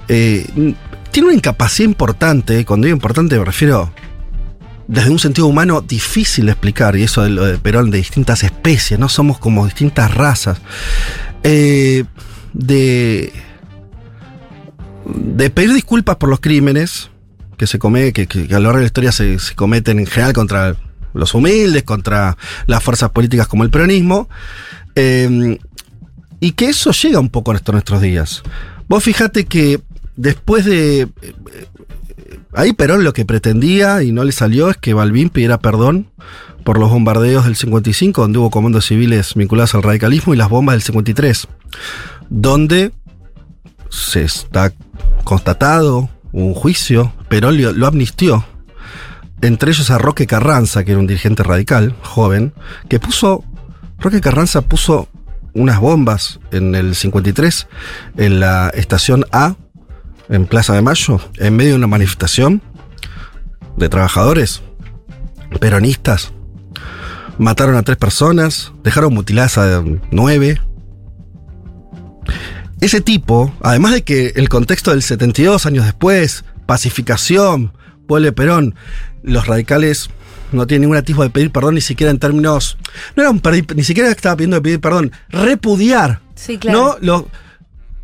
eh, 0.08 0.46
tiene 1.10 1.28
una 1.28 1.36
incapacidad 1.36 1.88
importante, 1.88 2.64
cuando 2.64 2.86
digo 2.86 2.96
importante 2.96 3.38
me 3.38 3.44
refiero 3.44 3.92
desde 4.86 5.10
un 5.10 5.18
sentido 5.18 5.46
humano 5.46 5.80
difícil 5.80 6.46
de 6.46 6.52
explicar, 6.52 6.96
y 6.96 7.02
eso 7.02 7.22
de 7.22 7.30
lo 7.30 7.44
de 7.44 7.58
Perón 7.58 7.90
de 7.90 7.98
distintas 7.98 8.42
especies, 8.44 8.98
no 9.00 9.08
somos 9.08 9.38
como 9.38 9.64
distintas 9.64 10.12
razas, 10.14 10.58
eh, 11.42 12.04
de, 12.52 13.32
de 15.04 15.50
pedir 15.50 15.72
disculpas 15.72 16.16
por 16.16 16.28
los 16.28 16.40
crímenes 16.40 17.10
que 17.56 17.66
se 17.66 17.78
come, 17.78 18.12
que, 18.12 18.26
a 18.50 18.54
lo 18.54 18.60
largo 18.60 18.78
de 18.78 18.84
la 18.84 18.86
historia 18.86 19.12
se, 19.12 19.38
cometen 19.54 19.98
en 19.98 20.06
general 20.06 20.32
contra 20.32 20.76
los 21.14 21.34
humildes, 21.34 21.82
contra 21.82 22.36
las 22.66 22.82
fuerzas 22.82 23.10
políticas 23.10 23.46
como 23.46 23.64
el 23.64 23.70
peronismo, 23.70 24.28
eh, 24.94 25.58
y 26.40 26.52
que 26.52 26.66
eso 26.66 26.90
llega 26.90 27.20
un 27.20 27.28
poco 27.28 27.52
a 27.52 27.60
nuestros, 27.70 28.00
días. 28.00 28.42
Vos 28.88 29.04
fijate 29.04 29.44
que 29.46 29.80
después 30.16 30.64
de... 30.64 31.02
eh, 31.02 31.08
Ahí 32.54 32.74
Perón 32.74 33.02
lo 33.02 33.14
que 33.14 33.24
pretendía 33.24 34.02
y 34.02 34.12
no 34.12 34.24
le 34.24 34.32
salió 34.32 34.68
es 34.68 34.76
que 34.76 34.92
Balbín 34.92 35.30
pidiera 35.30 35.58
perdón 35.58 36.08
por 36.64 36.78
los 36.78 36.90
bombardeos 36.90 37.46
del 37.46 37.56
55, 37.56 38.20
donde 38.20 38.38
hubo 38.38 38.50
comandos 38.50 38.86
civiles 38.86 39.34
vinculados 39.34 39.74
al 39.74 39.82
radicalismo, 39.82 40.34
y 40.34 40.36
las 40.36 40.48
bombas 40.48 40.74
del 40.74 40.82
53, 40.82 41.48
donde 42.28 42.92
se 43.88 44.22
está 44.22 44.72
constatado 45.22 46.08
un 46.32 46.54
juicio, 46.54 47.12
Perón 47.28 47.60
lo, 47.60 47.72
lo 47.72 47.86
amnistió, 47.86 48.44
entre 49.42 49.70
ellos 49.70 49.90
a 49.90 49.98
Roque 49.98 50.26
Carranza, 50.26 50.84
que 50.84 50.92
era 50.92 51.00
un 51.00 51.06
dirigente 51.06 51.42
radical, 51.42 51.94
joven, 52.02 52.54
que 52.88 53.00
puso, 53.00 53.44
Roque 53.98 54.20
Carranza 54.20 54.62
puso 54.62 55.08
unas 55.54 55.80
bombas 55.80 56.40
en 56.50 56.74
el 56.74 56.94
53 56.94 57.66
en 58.16 58.40
la 58.40 58.70
estación 58.70 59.26
A 59.32 59.56
en 60.28 60.46
Plaza 60.46 60.74
de 60.74 60.82
Mayo, 60.82 61.20
en 61.38 61.56
medio 61.56 61.72
de 61.72 61.76
una 61.76 61.86
manifestación 61.86 62.62
de 63.76 63.88
trabajadores 63.88 64.62
peronistas. 65.60 66.32
Mataron 67.38 67.76
a 67.76 67.82
tres 67.82 67.96
personas, 67.96 68.72
dejaron 68.82 69.12
mutiladas 69.12 69.58
a 69.58 69.82
nueve. 70.10 70.60
Ese 72.82 73.00
tipo, 73.00 73.54
además 73.62 73.92
de 73.92 74.02
que 74.02 74.32
el 74.36 74.48
contexto 74.48 74.90
del 74.90 75.02
72 75.02 75.66
años 75.66 75.84
después, 75.84 76.44
pacificación, 76.66 77.72
pueblo 78.06 78.34
Perón, 78.34 78.74
los 79.22 79.46
radicales 79.46 80.10
no 80.50 80.66
tienen 80.66 80.82
ningún 80.82 80.96
atisbo 80.98 81.22
de 81.22 81.30
pedir 81.30 81.50
perdón 81.52 81.76
ni 81.76 81.80
siquiera 81.80 82.10
en 82.10 82.18
términos. 82.18 82.76
No 83.16 83.22
era 83.22 83.30
un 83.30 83.40
pedir- 83.40 83.74
ni 83.74 83.84
siquiera 83.84 84.10
estaba 84.10 84.36
pidiendo 84.36 84.56
de 84.56 84.62
pedir 84.62 84.80
perdón, 84.80 85.12
repudiar 85.30 86.20
Sí, 86.34 86.58
claro. 86.58 86.78
¿no? 86.78 86.96
Lo- 87.00 87.28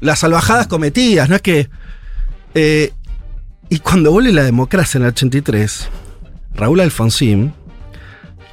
las 0.01 0.21
salvajadas 0.21 0.67
cometidas, 0.69 1.29
no 1.29 1.35
es 1.37 1.43
que. 1.43 1.69
eh, 2.55 2.93
y 3.69 3.81
cuando 3.81 4.13
vuelve 4.13 4.33
la 4.33 4.45
democracia 4.45 4.97
en 4.99 5.05
el 5.05 5.09
83, 5.11 5.89
Raúl 6.55 6.81
Alfonsín 6.81 7.53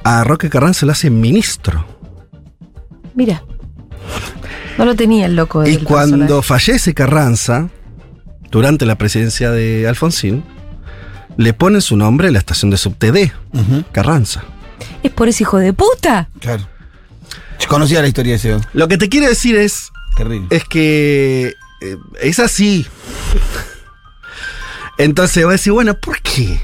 a 0.04 0.24
Roque 0.24 0.50
Carranza 0.50 0.84
lo 0.86 0.92
hace 0.92 1.08
ministro. 1.08 1.86
Mira. 3.14 3.42
No 4.78 4.84
lo 4.84 4.94
tenía 4.94 5.26
el 5.26 5.36
loco. 5.36 5.66
y 5.66 5.78
cuando 5.78 6.18
personaje. 6.18 6.42
fallece 6.46 6.94
Carranza, 6.94 7.68
durante 8.50 8.84
la 8.86 8.96
presidencia 8.96 9.50
de 9.50 9.86
Alfonsín, 9.88 10.44
le 11.36 11.52
ponen 11.52 11.80
su 11.82 11.96
nombre 11.96 12.28
en 12.28 12.34
la 12.34 12.38
estación 12.38 12.70
de 12.70 12.76
subte 12.76 13.12
D, 13.12 13.32
Ujú, 13.52 13.84
Carranza. 13.92 14.44
¿Es 15.02 15.10
por 15.12 15.28
ese 15.28 15.42
hijo 15.44 15.58
de 15.58 15.72
puta? 15.72 16.28
Claro. 16.40 16.66
Yo 17.58 17.68
conocía 17.68 18.02
la 18.02 18.08
historia 18.08 18.32
de 18.32 18.36
ese. 18.36 18.58
Lo 18.74 18.86
que 18.88 18.98
te 18.98 19.08
quiero 19.08 19.26
decir 19.28 19.56
es 19.56 19.90
Terrible. 20.16 20.46
es 20.50 20.64
que 20.64 21.54
eh, 21.80 21.96
es 22.20 22.38
así. 22.38 22.86
Entonces 24.98 25.44
voy 25.44 25.52
a 25.52 25.52
decir, 25.52 25.72
bueno, 25.72 25.94
¿por 25.94 26.20
qué? 26.20 26.60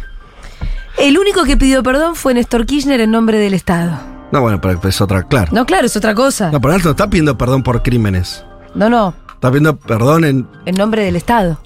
El 0.99 1.19
único 1.19 1.45
que 1.45 1.57
pidió 1.57 1.83
perdón 1.83 2.15
fue 2.17 2.35
Néstor 2.35 2.67
Kirchner 2.67 3.01
en 3.01 3.11
nombre 3.11 3.39
del 3.39 3.55
Estado. 3.55 3.99
No, 4.33 4.41
bueno, 4.41 4.61
pero 4.61 4.81
es 4.89 5.01
otra, 5.01 5.23
claro. 5.25 5.53
No, 5.53 5.67
claro, 5.67 5.87
es 5.87 5.97
otra 5.97 6.15
cosa. 6.15 6.51
No, 6.51 6.61
por 6.61 6.73
alto 6.73 6.87
no 6.89 6.93
está 6.93 7.09
pidiendo 7.09 7.37
perdón 7.37 7.63
por 7.63 7.83
crímenes. 7.83 8.45
No, 8.75 8.89
no, 8.89 9.15
Está 9.43 9.51
pidiendo 9.51 9.77
perdón 9.77 10.25
en. 10.25 10.49
en 10.67 10.75
nombre 10.77 11.05
del 11.05 11.17
Estado. 11.17 11.61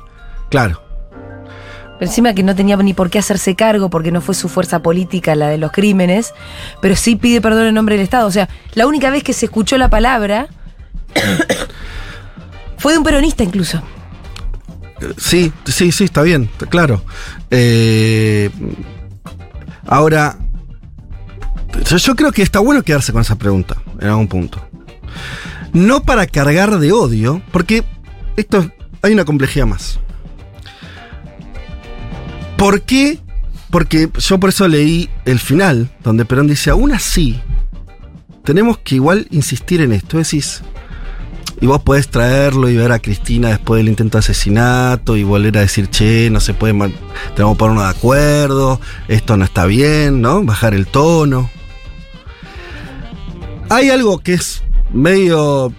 Claro. 0.51 0.83
Encima 2.01 2.35
que 2.35 2.43
no 2.43 2.55
tenía 2.57 2.77
ni 2.77 2.95
por 2.95 3.09
qué 3.11 3.19
hacerse 3.19 3.55
cargo 3.55 3.89
porque 3.89 4.11
no 4.11 4.21
fue 4.21 4.35
su 4.35 4.49
fuerza 4.49 4.81
política 4.81 5.35
la 5.35 5.49
de 5.49 5.59
los 5.59 5.73
crímenes, 5.73 6.35
pero 6.81 6.97
sí 6.97 7.17
pide 7.17 7.41
perdón 7.41 7.67
en 7.67 7.75
nombre 7.75 7.97
del 7.97 8.05
Estado. 8.05 8.27
O 8.27 8.31
sea, 8.31 8.49
la 8.75 8.87
única 8.87 9.11
vez 9.11 9.23
que 9.23 9.33
se 9.33 9.47
escuchó 9.47 9.79
la 9.79 9.91
palabra 9.91 10.49
fue 12.79 12.93
de 12.93 12.99
un 12.99 13.05
peronista 13.05 13.45
incluso. 13.45 13.83
Sí, 15.19 15.53
sí, 15.67 15.93
sí, 15.93 16.05
está 16.05 16.23
bien, 16.23 16.49
claro. 16.71 17.03
Eh, 17.51 18.51
ahora, 19.87 20.39
yo, 21.85 22.17
creo 22.17 22.33
que 22.33 22.43
está 22.43 22.61
bueno 22.61 22.83
quedarse 22.83 23.13
con 23.13 23.23
esa 23.23 23.37
pregunta 23.37 23.77
en 24.01 24.09
algún 24.09 24.29
punto. 24.29 24.67
No 25.73 26.03
para 26.03 26.27
cargar 26.27 26.79
de 26.79 26.93
odio, 26.93 27.43
porque 27.53 27.85
esto 28.37 28.71
hay 29.03 29.13
una 29.13 29.25
complejidad 29.25 29.67
más. 29.67 29.99
¿Por 32.57 32.83
qué? 32.83 33.19
Porque 33.71 34.09
yo 34.17 34.41
por 34.41 34.51
eso 34.51 34.67
leí 34.69 35.11
el 35.25 35.39
final, 35.39 35.91
donde 36.03 36.25
Perón 36.25 36.47
dice, 36.47 36.71
aún 36.71 36.93
así, 36.93 37.41
tenemos 38.45 38.79
que 38.79 38.95
igual 38.95 39.27
insistir 39.31 39.81
en 39.81 39.93
esto. 39.93 40.19
Decís, 40.19 40.63
y 41.61 41.67
vos 41.67 41.83
podés 41.83 42.09
traerlo 42.09 42.69
y 42.69 42.77
ver 42.77 42.93
a 42.93 42.99
Cristina 42.99 43.49
después 43.49 43.79
del 43.81 43.89
intento 43.89 44.19
de 44.19 44.21
asesinato 44.21 45.17
y 45.17 45.25
volver 45.25 45.59
a 45.59 45.63
decir, 45.63 45.89
che, 45.89 46.31
no 46.31 46.41
se 46.41 46.55
puede, 46.55 46.73
tenemos 47.35 47.57
que 47.57 47.59
ponernos 47.59 47.85
de 47.85 47.91
acuerdo, 47.91 48.81
esto 49.09 49.37
no 49.37 49.45
está 49.45 49.67
bien, 49.67 50.21
¿no? 50.21 50.43
Bajar 50.43 50.75
el 50.75 50.87
tono. 50.87 51.51
Hay 53.69 53.91
algo 53.91 54.19
que 54.21 54.35
es 54.35 54.63
medio, 54.93 55.73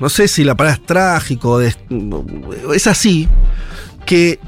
no 0.00 0.08
sé 0.08 0.26
si 0.26 0.42
la 0.42 0.56
palabra 0.56 0.80
es 0.80 0.86
trágico, 0.86 1.60
es 1.60 2.86
así, 2.86 3.28
que 4.04 4.40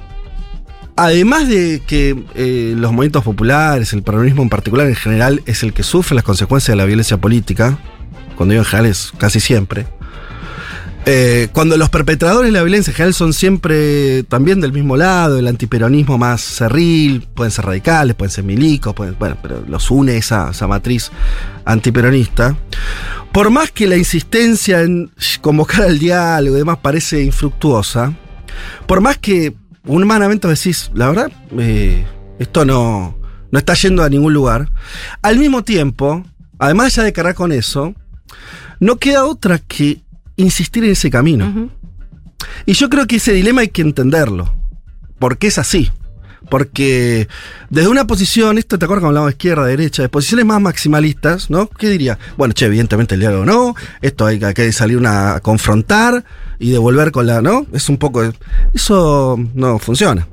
además 0.97 1.49
de 1.49 1.83
que 1.87 2.25
eh, 2.35 2.75
los 2.77 2.91
movimientos 2.93 3.23
populares, 3.23 3.93
el 3.93 4.03
peronismo 4.03 4.43
en 4.43 4.49
particular 4.49 4.89
en 4.89 4.97
general, 4.97 5.43
es 5.47 5.63
el 5.63 5.73
que 5.73 5.83
sufre 5.83 6.17
las 6.17 6.25
consecuencias 6.25 6.73
de 6.73 6.77
la 6.77 6.85
violencia 6.85 7.17
política, 7.17 7.79
cuando 8.37 8.53
digo 8.53 8.63
en 8.63 8.69
general 8.69 8.91
es 8.91 9.13
casi 9.19 9.39
siempre, 9.39 9.87
eh, 11.07 11.49
cuando 11.52 11.76
los 11.76 11.88
perpetradores 11.88 12.52
de 12.52 12.59
la 12.59 12.62
violencia 12.62 12.90
en 12.90 12.97
general 12.97 13.14
son 13.14 13.33
siempre 13.33 14.23
también 14.25 14.61
del 14.61 14.73
mismo 14.73 14.97
lado, 14.97 15.38
el 15.38 15.47
antiperonismo 15.47 16.19
más 16.19 16.42
cerril, 16.42 17.26
pueden 17.35 17.50
ser 17.50 17.64
radicales, 17.64 18.14
pueden 18.14 18.30
ser 18.30 18.45
milicos, 18.45 18.95
bueno, 18.95 19.37
pero 19.40 19.64
los 19.66 19.90
une 19.90 20.16
esa, 20.16 20.50
esa 20.50 20.66
matriz 20.66 21.11
antiperonista. 21.64 22.57
Por 23.33 23.50
más 23.50 23.71
que 23.71 23.87
la 23.87 23.97
insistencia 23.97 24.83
en 24.83 25.11
convocar 25.40 25.83
al 25.83 25.99
diálogo 25.99 26.57
y 26.57 26.59
demás 26.59 26.78
parece 26.83 27.23
infructuosa, 27.23 28.12
por 28.87 29.00
más 29.00 29.19
que 29.19 29.54
humanamente 29.87 30.49
decís, 30.49 30.90
la 30.95 31.09
verdad, 31.09 31.33
eh, 31.59 32.04
esto 32.38 32.64
no, 32.64 33.19
no 33.50 33.59
está 33.59 33.75
yendo 33.75 34.02
a 34.02 34.09
ningún 34.09 34.35
lugar. 34.35 34.69
Al 35.23 35.38
mismo 35.38 35.64
tiempo, 35.64 36.25
además 36.59 36.95
ya 36.95 37.04
de 37.04 37.12
cargar 37.12 37.35
con 37.35 37.52
eso, 37.52 37.95
no 38.80 38.97
queda 38.97 39.25
otra 39.25 39.59
que 39.59 40.02
insistir 40.43 40.85
en 40.85 40.91
ese 40.93 41.11
camino. 41.11 41.71
Y 42.67 42.73
yo 42.73 42.89
creo 42.91 43.07
que 43.07 43.17
ese 43.17 43.33
dilema 43.33 43.61
hay 43.63 43.69
que 43.69 43.83
entenderlo. 43.83 44.53
Porque 45.19 45.49
es 45.49 45.59
así. 45.59 45.91
Porque 46.51 47.29
desde 47.69 47.89
una 47.89 48.07
posición, 48.07 48.59
esto 48.59 48.79
te 48.79 48.85
acuerdas 48.87 49.03
cuando 49.03 49.21
hablamos 49.21 49.29
de 49.33 49.35
izquierda, 49.37 49.67
derecha, 49.67 50.03
de 50.03 50.09
posiciones 50.09 50.47
más 50.47 50.61
maximalistas, 50.61 51.49
¿no? 51.51 51.69
¿Qué 51.69 51.89
diría? 51.91 52.19
Bueno, 52.37 52.55
che, 52.55 52.67
evidentemente 52.67 53.15
el 53.15 53.21
diálogo 53.21 53.45
no, 53.45 53.75
esto 54.03 54.27
hay, 54.27 54.39
que- 54.41 54.55
que 54.55 54.73
salir 54.73 54.97
una, 54.97 55.37
a 55.37 55.41
confrontar 55.41 56.25
y 56.59 56.71
devolver 56.71 57.13
con 57.13 57.27
la, 57.27 57.41
¿no? 57.43 57.67
Es 57.73 57.89
un 57.89 57.99
poco, 57.99 58.23
eso 58.75 59.39
no 59.55 59.79
funciona. 59.79 60.27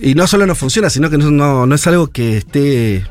Y 0.00 0.14
no 0.14 0.26
solo 0.26 0.46
no 0.46 0.54
funciona, 0.54 0.88
sino 0.90 1.10
que 1.10 1.18
no, 1.18 1.30
no- 1.30 1.66
no 1.66 1.74
es 1.74 1.86
algo 1.86 2.06
que 2.08 2.38
esté 2.38 3.04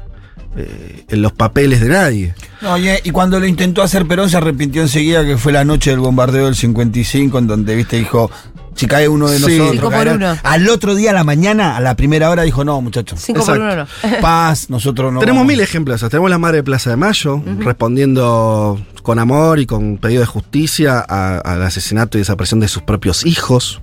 eh, 0.59 1.05
en 1.09 1.21
los 1.21 1.31
papeles 1.31 1.81
de 1.81 1.89
nadie. 1.89 2.33
No, 2.61 2.77
y, 2.77 2.89
y 3.03 3.11
cuando 3.11 3.39
lo 3.39 3.45
intentó 3.47 3.81
hacer 3.81 4.05
Perón 4.05 4.29
se 4.29 4.37
arrepintió 4.37 4.81
enseguida 4.81 5.25
que 5.25 5.37
fue 5.37 5.51
la 5.51 5.63
noche 5.65 5.91
del 5.91 5.99
bombardeo 5.99 6.45
del 6.45 6.55
55, 6.55 7.37
en 7.39 7.47
donde, 7.47 7.75
viste, 7.75 7.97
dijo, 7.97 8.29
si 8.75 8.85
cae 8.87 9.07
uno 9.09 9.27
de 9.29 9.37
Sí. 9.37 9.43
nosotros. 9.43 9.71
Cinco 9.71 9.83
por 9.83 9.91
caerá". 9.93 10.13
uno. 10.13 10.37
Al 10.43 10.69
otro 10.69 10.95
día, 10.95 11.11
a 11.11 11.13
la 11.13 11.23
mañana, 11.23 11.75
a 11.77 11.81
la 11.81 11.95
primera 11.95 12.29
hora, 12.29 12.43
dijo, 12.43 12.63
no, 12.63 12.81
muchachos. 12.81 13.19
Cinco 13.21 13.45
por 13.45 13.57
uno 13.59 13.75
no. 13.75 13.87
Paz, 14.21 14.69
nosotros 14.69 15.11
no. 15.13 15.19
Tenemos 15.19 15.39
vamos". 15.41 15.47
mil 15.47 15.59
ejemplos. 15.61 16.01
Tenemos 16.09 16.29
la 16.29 16.37
madre 16.37 16.57
de 16.57 16.63
Plaza 16.63 16.89
de 16.89 16.95
Mayo 16.97 17.41
respondiendo 17.59 18.79
con 19.03 19.19
amor 19.19 19.59
y 19.59 19.65
con 19.65 19.97
pedido 19.97 20.19
de 20.21 20.25
justicia 20.27 20.99
al 20.99 21.63
asesinato 21.63 22.17
y 22.17 22.21
desaparición 22.21 22.59
de 22.59 22.67
sus 22.67 22.83
propios 22.83 23.25
hijos. 23.25 23.81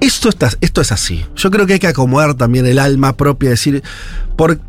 Esto, 0.00 0.28
está, 0.28 0.50
esto 0.60 0.80
es 0.80 0.92
así. 0.92 1.24
Yo 1.34 1.50
creo 1.50 1.66
que 1.66 1.72
hay 1.74 1.78
que 1.80 1.88
acomodar 1.88 2.34
también 2.34 2.64
el 2.66 2.78
alma 2.78 3.16
propia, 3.16 3.50
decir, 3.50 3.82
por, 4.36 4.60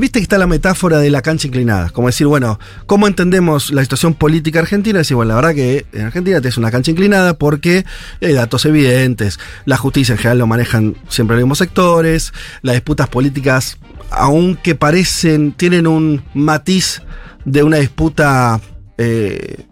viste 0.00 0.18
que 0.18 0.22
está 0.22 0.38
la 0.38 0.46
metáfora 0.46 0.98
de 0.98 1.10
la 1.10 1.22
cancha 1.22 1.46
inclinada, 1.46 1.90
como 1.90 2.08
decir, 2.08 2.26
bueno, 2.26 2.58
¿cómo 2.86 3.06
entendemos 3.06 3.70
la 3.70 3.82
situación 3.82 4.14
política 4.14 4.58
argentina? 4.58 4.98
Decir, 4.98 5.14
bueno, 5.14 5.30
la 5.30 5.36
verdad 5.36 5.54
que 5.54 5.86
en 5.92 6.06
Argentina 6.06 6.40
es 6.42 6.56
una 6.56 6.70
cancha 6.70 6.90
inclinada 6.90 7.34
porque 7.34 7.84
hay 8.20 8.32
datos 8.32 8.64
evidentes, 8.64 9.38
la 9.66 9.76
justicia 9.76 10.12
en 10.12 10.18
general 10.18 10.38
lo 10.38 10.46
manejan 10.46 10.96
siempre 11.08 11.36
los 11.36 11.44
mismos 11.44 11.58
sectores, 11.58 12.32
las 12.62 12.74
disputas 12.74 13.08
políticas, 13.08 13.78
aunque 14.10 14.74
parecen, 14.74 15.52
tienen 15.52 15.86
un 15.86 16.22
matiz 16.34 17.02
de 17.44 17.62
una 17.62 17.76
disputa 17.76 18.60
eh, 18.98 19.64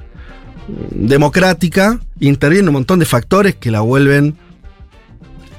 democrática, 0.91 1.99
intervienen 2.21 2.69
un 2.69 2.75
montón 2.75 2.99
de 2.99 3.07
factores 3.07 3.57
que 3.57 3.71
la 3.71 3.81
vuelven 3.81 4.37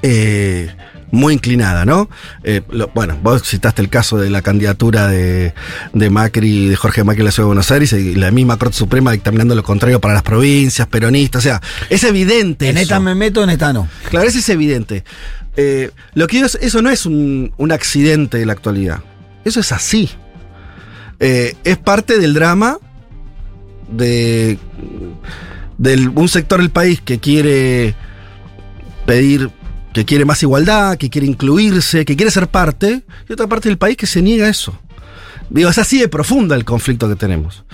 eh, 0.02 0.74
muy 1.12 1.34
inclinada, 1.34 1.84
¿no? 1.84 2.08
Eh, 2.44 2.62
lo- 2.70 2.88
bueno, 2.94 3.18
vos 3.22 3.42
citaste 3.42 3.82
el 3.82 3.88
caso 3.88 4.16
de 4.18 4.30
la 4.30 4.42
candidatura 4.42 5.08
de, 5.08 5.54
de 5.92 6.10
Macri, 6.10 6.68
de 6.68 6.76
Jorge 6.76 7.02
Macri 7.04 7.20
en 7.22 7.26
la 7.26 7.32
Ciudad 7.32 7.44
de 7.46 7.48
Buenos 7.48 7.70
Aires 7.70 7.92
y 7.92 8.14
la 8.14 8.30
misma 8.30 8.56
Corte 8.58 8.76
Suprema 8.76 9.12
dictaminando 9.12 9.54
lo 9.54 9.62
contrario 9.62 10.00
para 10.00 10.14
las 10.14 10.22
provincias, 10.22 10.86
peronistas, 10.88 11.40
o 11.40 11.42
sea, 11.42 11.60
es 11.88 12.04
evidente. 12.04 12.68
En 12.68 12.76
eso. 12.76 12.82
esta 12.84 13.00
me 13.00 13.14
meto, 13.14 13.42
en 13.42 13.50
esta 13.50 13.72
no. 13.72 13.88
Claro, 14.08 14.26
eso 14.28 14.38
es 14.38 14.48
evidente. 14.48 15.04
Eh, 15.56 15.90
lo 16.14 16.26
que 16.26 16.40
es, 16.40 16.56
eso 16.60 16.80
no 16.82 16.90
es 16.90 17.06
un, 17.06 17.52
un 17.56 17.72
accidente 17.72 18.38
de 18.38 18.46
la 18.46 18.52
actualidad. 18.52 19.00
Eso 19.44 19.60
es 19.60 19.72
así. 19.72 20.08
Eh, 21.18 21.54
es 21.64 21.76
parte 21.76 22.18
del 22.18 22.32
drama 22.34 22.78
de, 23.90 24.58
del- 25.78 26.08
un 26.10 26.28
sector 26.28 26.60
del 26.60 26.70
país 26.70 27.00
que 27.04 27.18
quiere 27.18 27.94
pedir, 29.06 29.50
que 29.92 30.04
quiere 30.04 30.24
más 30.24 30.42
igualdad, 30.42 30.96
que 30.96 31.10
quiere 31.10 31.26
incluirse, 31.26 32.04
que 32.04 32.16
quiere 32.16 32.30
ser 32.30 32.48
parte, 32.48 33.02
y 33.28 33.32
otra 33.32 33.46
parte 33.46 33.68
del 33.68 33.78
país 33.78 33.96
que 33.96 34.06
se 34.06 34.22
niega 34.22 34.46
a 34.46 34.50
eso. 34.50 34.78
Digo, 35.48 35.68
es 35.68 35.78
así 35.78 35.98
de 35.98 36.08
profunda 36.08 36.54
el 36.54 36.64
conflicto 36.64 37.08
que 37.08 37.16
tenemos. 37.16 37.64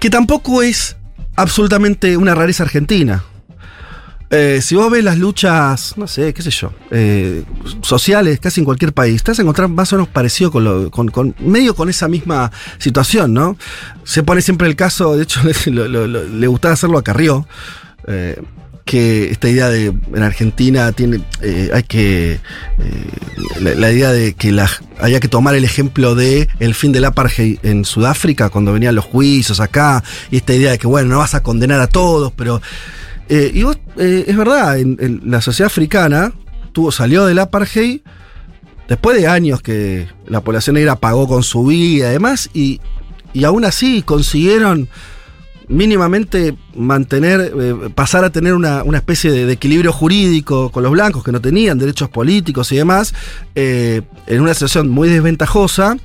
Que 0.00 0.08
tampoco 0.10 0.62
es 0.62 0.96
absolutamente 1.36 2.16
una 2.16 2.34
rareza 2.34 2.62
argentina. 2.62 3.22
Eh, 4.30 4.60
si 4.62 4.74
vos 4.74 4.90
ves 4.90 5.04
las 5.04 5.18
luchas, 5.18 5.94
no 5.96 6.08
sé, 6.08 6.32
qué 6.32 6.42
sé 6.42 6.50
yo, 6.50 6.72
eh, 6.90 7.44
sociales 7.82 8.40
casi 8.40 8.60
en 8.60 8.64
cualquier 8.64 8.92
país, 8.92 9.22
te 9.22 9.30
vas 9.30 9.38
a 9.38 9.42
encontrar 9.42 9.68
más 9.68 9.92
o 9.92 9.96
menos 9.96 10.08
parecido 10.08 10.50
con, 10.50 10.64
lo, 10.64 10.90
con, 10.90 11.34
medio 11.38 11.76
con 11.76 11.88
esa 11.88 12.08
misma 12.08 12.50
situación, 12.78 13.34
¿no? 13.34 13.56
Se 14.02 14.22
pone 14.22 14.40
siempre 14.40 14.66
el 14.66 14.74
caso, 14.74 15.16
de 15.16 15.24
hecho, 15.24 15.40
le 15.70 16.46
gustaba 16.46 16.74
hacerlo 16.74 16.98
a 16.98 17.04
Carrió, 17.04 17.46
eh, 18.08 18.42
que 18.84 19.30
esta 19.30 19.48
idea 19.48 19.68
de 19.68 19.86
en 19.86 20.22
Argentina 20.22 20.92
tiene, 20.92 21.20
eh, 21.40 21.70
hay 21.72 21.82
que, 21.84 22.32
eh, 22.32 22.40
la, 23.60 23.90
idea 23.90 24.12
de 24.12 24.34
que 24.34 24.52
la, 24.52 24.70
haya 25.00 25.20
que 25.20 25.28
tomar 25.28 25.54
el 25.54 25.64
ejemplo 25.64 26.14
de 26.14 26.48
el 26.60 26.74
fin 26.74 26.92
del 26.92 27.06
apartheid 27.06 27.58
en 27.62 27.84
Sudáfrica, 27.84 28.50
cuando 28.50 28.72
venían 28.72 28.94
los 28.94 29.04
juicios 29.04 29.60
acá, 29.60 30.04
y 30.30 30.36
esta 30.36 30.54
idea 30.54 30.72
de 30.72 30.78
que, 30.78 30.86
bueno, 30.86 31.08
no 31.08 31.18
vas 31.18 31.34
a 31.34 31.42
condenar 31.42 31.80
a 31.80 31.86
todos, 31.86 32.32
pero 32.32 32.60
eh, 33.28 33.50
y 33.54 33.62
vos, 33.62 33.78
es 33.96 34.36
verdad, 34.36 34.78
en 34.78 35.20
la 35.24 35.40
sociedad 35.40 35.68
africana 35.68 36.32
tuvo, 36.72 36.92
salió 36.92 37.24
del 37.24 37.38
apartheid 37.38 38.00
después 38.86 39.18
de 39.18 39.26
años 39.26 39.62
que 39.62 40.08
la 40.26 40.42
población 40.42 40.74
negra 40.74 40.96
pagó 40.96 41.26
con 41.26 41.42
su 41.42 41.64
vida 41.64 42.10
y 42.10 42.12
demás, 42.12 42.50
y, 42.52 42.80
y 43.32 43.44
aún 43.44 43.64
así 43.64 44.02
consiguieron 44.02 44.88
mínimamente 45.68 46.54
mantener, 46.74 47.52
eh, 47.58 47.90
pasar 47.94 48.24
a 48.24 48.30
tener 48.30 48.54
una, 48.54 48.82
una 48.82 48.98
especie 48.98 49.30
de, 49.30 49.50
equilibrio 49.52 49.92
jurídico 49.92 50.70
con 50.70 50.82
los 50.82 50.92
blancos 50.92 51.24
que 51.24 51.32
no 51.32 51.40
tenían 51.40 51.78
derechos 51.78 52.08
políticos 52.08 52.70
y 52.72 52.76
demás, 52.76 53.14
eh, 53.54 54.02
en 54.26 54.40
una 54.40 54.54
situación 54.54 54.88
muy 54.88 55.08
desventajosa. 55.08 55.96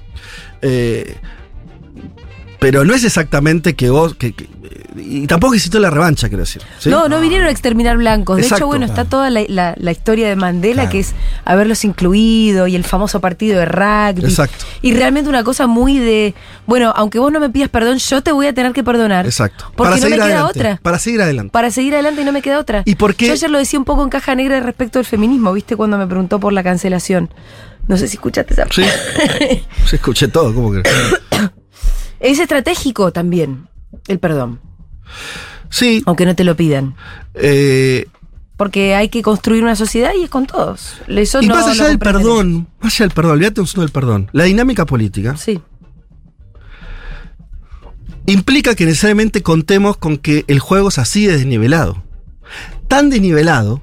eh, 0.62 1.16
pero 2.60 2.84
no 2.84 2.94
es 2.94 3.06
exactamente 3.06 3.76
que 3.76 3.90
vos. 3.90 4.16
que- 4.16 4.34
y 4.96 5.28
tampoco 5.28 5.54
existió 5.54 5.80
la 5.80 5.90
revancha, 5.90 6.28
quiero 6.30 6.44
decir. 6.44 6.62
¿sí? 6.80 6.90
No, 6.90 7.08
no 7.08 7.20
vinieron 7.22 7.48
a 7.48 7.52
exterminar 7.52 7.98
blancos. 7.98 8.38
De 8.38 8.42
Exacto. 8.44 8.58
hecho, 8.64 8.68
bueno, 8.68 8.86
está 8.86 9.06
toda 9.06 9.30
la, 9.30 9.42
la- 9.48 9.74
la 9.78 9.92
historia 9.92 10.28
de 10.30 10.36
Mandela, 10.36 10.84
Claro. 10.84 10.92
que 10.92 11.00
es 11.00 11.14
haberlos 11.46 11.84
incluido 11.86 12.68
y 12.68 12.76
el 12.76 12.84
famoso 12.84 13.20
partido 13.22 13.60
de 13.60 13.66
rugby. 13.66 14.24
Exacto. 14.26 14.66
Y 14.82 14.94
realmente 14.94 15.30
una 15.30 15.44
cosa 15.44 15.68
muy 15.68 15.98
de, 16.00 16.34
bueno, 16.66 16.94
aunque 16.96 17.20
vos 17.20 17.32
no 17.32 17.40
me 17.40 17.50
pidas 17.50 17.70
perdón, 17.70 17.98
yo 17.98 18.22
te 18.24 18.32
voy 18.32 18.48
a 18.48 18.54
tener 18.54 18.74
que 18.74 18.84
perdonar. 18.84 19.26
Exacto. 19.26 19.72
Porque 19.76 20.00
no 20.00 20.10
me 20.10 20.16
queda 20.16 20.26
adelante, 20.26 20.60
otra. 20.60 20.80
Para 20.82 21.00
seguir 21.00 21.22
adelante. 21.22 21.52
Para 21.52 21.72
seguir 21.72 21.94
adelante 21.94 22.22
y 22.22 22.26
no 22.26 22.32
me 22.32 22.42
queda 22.42 22.60
otra. 22.60 22.84
¿Y 22.86 22.96
por 22.96 23.16
qué? 23.16 23.28
Yo 23.28 23.34
ayer 23.34 23.50
lo 23.50 23.58
decía 23.58 23.78
un 23.80 23.86
poco 23.86 24.04
en 24.04 24.10
caja 24.10 24.36
negra 24.36 24.60
respecto 24.60 25.00
al 25.00 25.06
feminismo, 25.06 25.54
¿viste? 25.54 25.76
Cuando 25.76 25.98
me 25.98 26.08
preguntó 26.08 26.40
por 26.40 26.54
la 26.54 26.64
cancelación. 26.64 27.30
No 27.88 27.98
sé 27.98 28.08
si 28.08 28.18
escuchaste 28.18 28.54
esa. 28.54 28.66
Sí. 28.72 28.84
Sí, 29.88 29.96
escuché 29.96 30.28
todo, 30.28 30.54
¿cómo 30.54 30.72
que? 30.72 30.84
Es 32.20 32.40
estratégico 32.40 33.12
también 33.12 33.68
el 34.08 34.20
perdón, 34.20 34.60
Sí. 35.70 36.02
aunque 36.06 36.26
no 36.26 36.36
te 36.36 36.44
lo 36.44 36.56
pidan. 36.56 36.96
eh, 37.36 38.08
Porque 38.58 38.96
hay 38.96 39.10
que 39.10 39.22
construir 39.22 39.64
una 39.64 39.76
sociedad 39.76 40.12
y 40.20 40.24
es 40.24 40.30
con 40.30 40.46
todos. 40.48 40.98
Eso 41.08 41.42
y 41.42 41.48
no- 41.48 41.56
más 41.56 41.66
no 41.66 41.72
allá 41.72 41.88
del 41.88 42.00
perdón, 42.00 42.68
más 42.82 42.94
allá 42.96 43.06
del 43.06 43.14
perdón, 43.16 43.32
olvídate 43.34 43.62
un 43.62 43.68
del 43.68 43.90
perdón. 43.90 44.30
La 44.34 44.46
dinámica 44.46 44.86
política. 44.86 45.38
Sí. 45.38 45.62
implica 48.26 48.76
que 48.76 48.86
necesariamente 48.86 49.42
contemos 49.42 49.98
con 49.98 50.18
que 50.18 50.46
el 50.48 50.60
juego 50.60 50.90
es 50.90 51.00
así 51.00 51.26
de 51.26 51.34
desnivelado. 51.38 52.04
Tan 52.88 53.10
desnivelado 53.10 53.82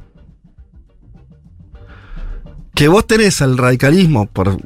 que 2.75 2.89
vos 2.89 3.07
tenés 3.07 3.41
al 3.43 3.57
radicalismo, 3.59 4.27
por, 4.27 4.59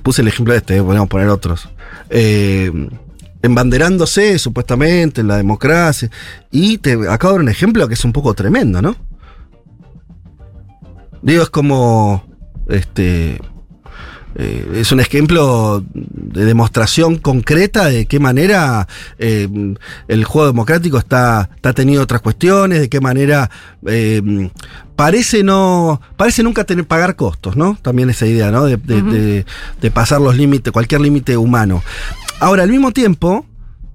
puse 0.00 0.22
el 0.22 0.28
ejemplo 0.28 0.54
este, 0.54 0.76
eh, 0.76 0.82
podríamos 0.82 1.08
poner 1.08 1.28
otros, 1.28 1.68
eh, 2.10 2.70
embanderándose 3.44 4.38
supuestamente 4.38 5.20
en 5.20 5.28
la 5.28 5.36
democracia, 5.36 6.10
y 6.50 6.78
te 6.78 6.92
acabo 7.08 7.34
de 7.34 7.38
dar 7.38 7.42
un 7.42 7.48
ejemplo 7.48 7.86
que 7.88 7.94
es 7.94 8.04
un 8.04 8.12
poco 8.12 8.32
tremendo, 8.34 8.80
¿no? 8.82 8.96
Digo, 11.22 11.42
es 11.42 11.50
como, 11.50 12.24
este, 12.68 13.40
eh, 14.36 14.66
es 14.74 14.92
un 14.92 15.00
ejemplo 15.00 15.82
de 15.94 16.44
demostración 16.44 17.16
concreta 17.18 17.86
de 17.86 18.06
qué 18.06 18.18
manera 18.18 18.86
eh, 19.18 19.48
el 20.08 20.24
juego 20.24 20.48
democrático 20.48 20.98
está, 20.98 21.48
está 21.56 21.72
teniendo 21.72 22.02
otras 22.02 22.20
cuestiones, 22.20 22.80
de 22.80 22.88
qué 22.88 23.00
manera 23.00 23.50
eh, 23.86 24.50
parece 24.96 25.42
no 25.42 26.00
parece 26.16 26.42
nunca 26.42 26.64
tener 26.64 26.86
pagar 26.86 27.16
costos, 27.16 27.56
¿no? 27.56 27.78
También 27.80 28.10
esa 28.10 28.26
idea, 28.26 28.50
¿no? 28.50 28.64
De, 28.66 28.76
de- 28.76 29.02
de- 29.02 29.46
de 29.80 29.90
pasar 29.90 30.20
los 30.20 30.36
límites, 30.36 30.72
cualquier 30.72 31.00
límite 31.00 31.36
humano. 31.36 31.82
Ahora, 32.40 32.62
al 32.64 32.70
mismo 32.70 32.92
tiempo, 32.92 33.46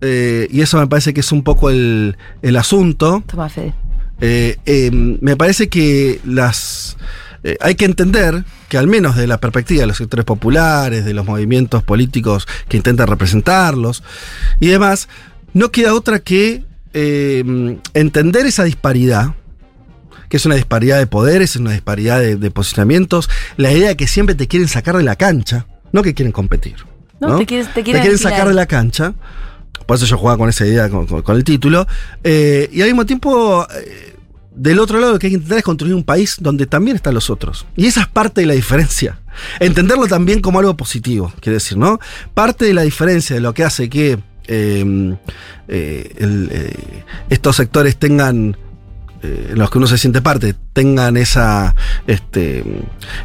eh, 0.02 0.48
y 0.50 0.62
eso 0.62 0.80
me 0.80 0.88
parece 0.88 1.14
que 1.14 1.20
es 1.20 1.32
un 1.32 1.44
poco 1.44 1.70
el, 1.70 2.18
el 2.42 2.56
asunto, 2.56 3.24
Toma, 3.28 3.50
Fede. 3.50 3.74
eh, 4.22 4.58
eh, 4.66 4.90
me 4.92 5.36
parece 5.36 5.70
que 5.70 6.20
las 6.26 6.98
eh, 7.44 7.58
hay 7.62 7.76
que 7.76 7.86
entender 7.86 8.44
que 8.70 8.78
al 8.78 8.88
menos 8.88 9.16
de 9.16 9.28
la 9.28 9.40
perspectiva 9.40 9.82
de 9.82 9.88
los 9.88 9.98
sectores 9.98 10.26
populares, 10.26 11.06
de 11.06 11.14
los 11.14 11.26
movimientos 11.26 11.84
políticos 11.84 12.48
que 12.68 12.78
intentan 12.78 13.08
representarlos 13.08 14.04
y 14.60 14.68
demás, 14.68 15.10
no 15.54 15.72
queda 15.72 15.94
otra 15.94 16.20
que 16.20 16.64
eh, 16.94 17.78
entender 17.94 18.46
esa 18.46 18.64
disparidad 18.64 19.36
que 20.30 20.38
es 20.38 20.46
una 20.46 20.56
disparidad 20.56 21.00
de 21.00 21.08
poderes, 21.08 21.52
es 21.52 21.56
una 21.56 21.72
disparidad 21.72 22.20
de, 22.20 22.36
de 22.36 22.52
posicionamientos, 22.52 23.30
la 23.58 23.72
idea 23.72 23.90
de 23.90 23.98
que 23.98 24.08
siempre 24.08 24.36
te 24.36 24.48
quieren 24.48 24.68
sacar 24.68 24.96
de 24.96 25.02
la 25.04 25.16
cancha, 25.16 25.66
no 25.92 26.04
que 26.04 26.14
quieren 26.14 26.32
competir. 26.32 26.76
No, 27.20 27.38
te 27.40 27.46
quieres- 27.46 27.74
te 27.74 27.84
quieren 27.84 28.18
sacar 28.18 28.48
de 28.48 28.54
la 28.54 28.66
cancha. 28.66 29.14
Por 29.86 29.96
eso 29.98 30.06
yo 30.06 30.18
jugaba 30.18 30.38
con 30.38 30.50
esa 30.50 30.66
idea, 30.66 30.90
con, 30.90 31.08
con- 31.08 31.22
con 31.22 31.36
el 31.36 31.44
título. 31.44 31.88
Eh, 32.24 32.70
y 32.72 32.82
al 32.82 32.88
mismo 32.88 33.06
tiempo, 33.06 33.66
eh, 33.76 34.16
del 34.56 34.80
otro 34.80 35.00
lado, 35.00 35.14
lo 35.14 35.20
que 35.20 35.28
hay 35.28 35.32
que 35.32 35.36
intentar 35.38 35.58
es 35.60 35.64
construir 35.64 35.96
un 35.96 36.04
país 36.04 36.36
donde 36.40 36.66
también 36.68 36.96
están 36.96 37.14
los 37.14 37.30
otros. 37.30 37.66
Y 37.76 37.88
esa 37.88 38.02
es 38.02 38.08
parte 38.08 38.42
de 38.42 38.48
la 38.48 38.54
diferencia. 38.54 39.20
Entenderlo 39.60 40.06
también 40.08 40.42
como 40.42 40.60
algo 40.60 40.76
positivo, 40.78 41.32
quiere 41.40 41.56
decir, 41.56 41.78
¿no? 41.78 42.00
Parte 42.34 42.66
de 42.66 42.74
la 42.74 42.82
diferencia 42.84 43.36
de 43.36 43.42
lo 43.42 43.54
que 43.54 43.64
hace 43.64 43.90
que 43.90 44.20
eh, 44.48 45.16
eh, 45.68 46.12
el, 46.18 46.74
estos 47.30 47.56
sectores 47.56 47.98
tengan 47.98 48.58
eh, 49.22 49.50
en 49.52 49.60
los 49.60 49.70
que 49.70 49.78
uno 49.78 49.86
se 49.88 49.98
siente 49.98 50.22
parte 50.22 50.56
tengan 50.74 51.18
esa 51.18 51.76
este 52.08 52.64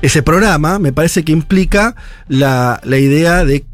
ese 0.03 0.23
programa, 0.23 0.79
me 0.79 0.93
parece 0.93 1.25
que 1.25 1.33
implica 1.33 1.97
la, 2.29 2.81
la 2.85 2.99
idea 2.99 3.45
de 3.45 3.65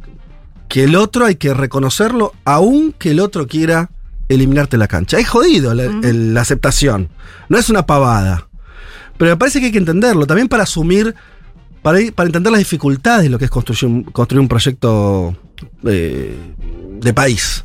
que 0.71 0.85
el 0.85 0.95
otro 0.97 1.27
hay 1.27 1.35
que 1.35 1.53
reconocerlo, 1.53 2.33
aun 2.45 2.95
que 2.99 3.11
el 3.11 3.21
otro 3.21 3.47
quiera 3.47 3.91
eliminarte 4.29 4.79
la 4.79 4.87
cancha. 4.87 5.19
Es 5.19 5.29
jodido 5.29 5.75
la, 5.75 5.87
Ujú. 5.89 6.01
el- 6.07 6.33
la 6.33 6.41
aceptación. 6.43 7.09
No 7.49 7.59
es 7.59 7.69
una 7.69 7.85
pavada. 7.85 8.47
Pero 9.19 9.33
me 9.33 9.37
parece 9.37 9.59
que 9.61 9.67
hay 9.67 9.73
que 9.73 9.79
entenderlo, 9.79 10.27
también 10.27 10.49
para 10.49 10.63
asumir, 10.63 11.15
para, 11.83 12.01
ir- 12.01 12.13
para 12.15 12.29
entender 12.29 12.53
las 12.53 12.61
dificultades 12.61 13.25
de 13.25 13.31
lo 13.31 13.39
que 13.39 13.47
es 13.47 13.51
construir 13.51 13.85
un, 13.93 14.05
construir 14.05 14.41
un 14.41 14.49
proyecto 14.49 15.37
eh, 15.85 16.39
de 17.01 17.13
país. 17.13 17.65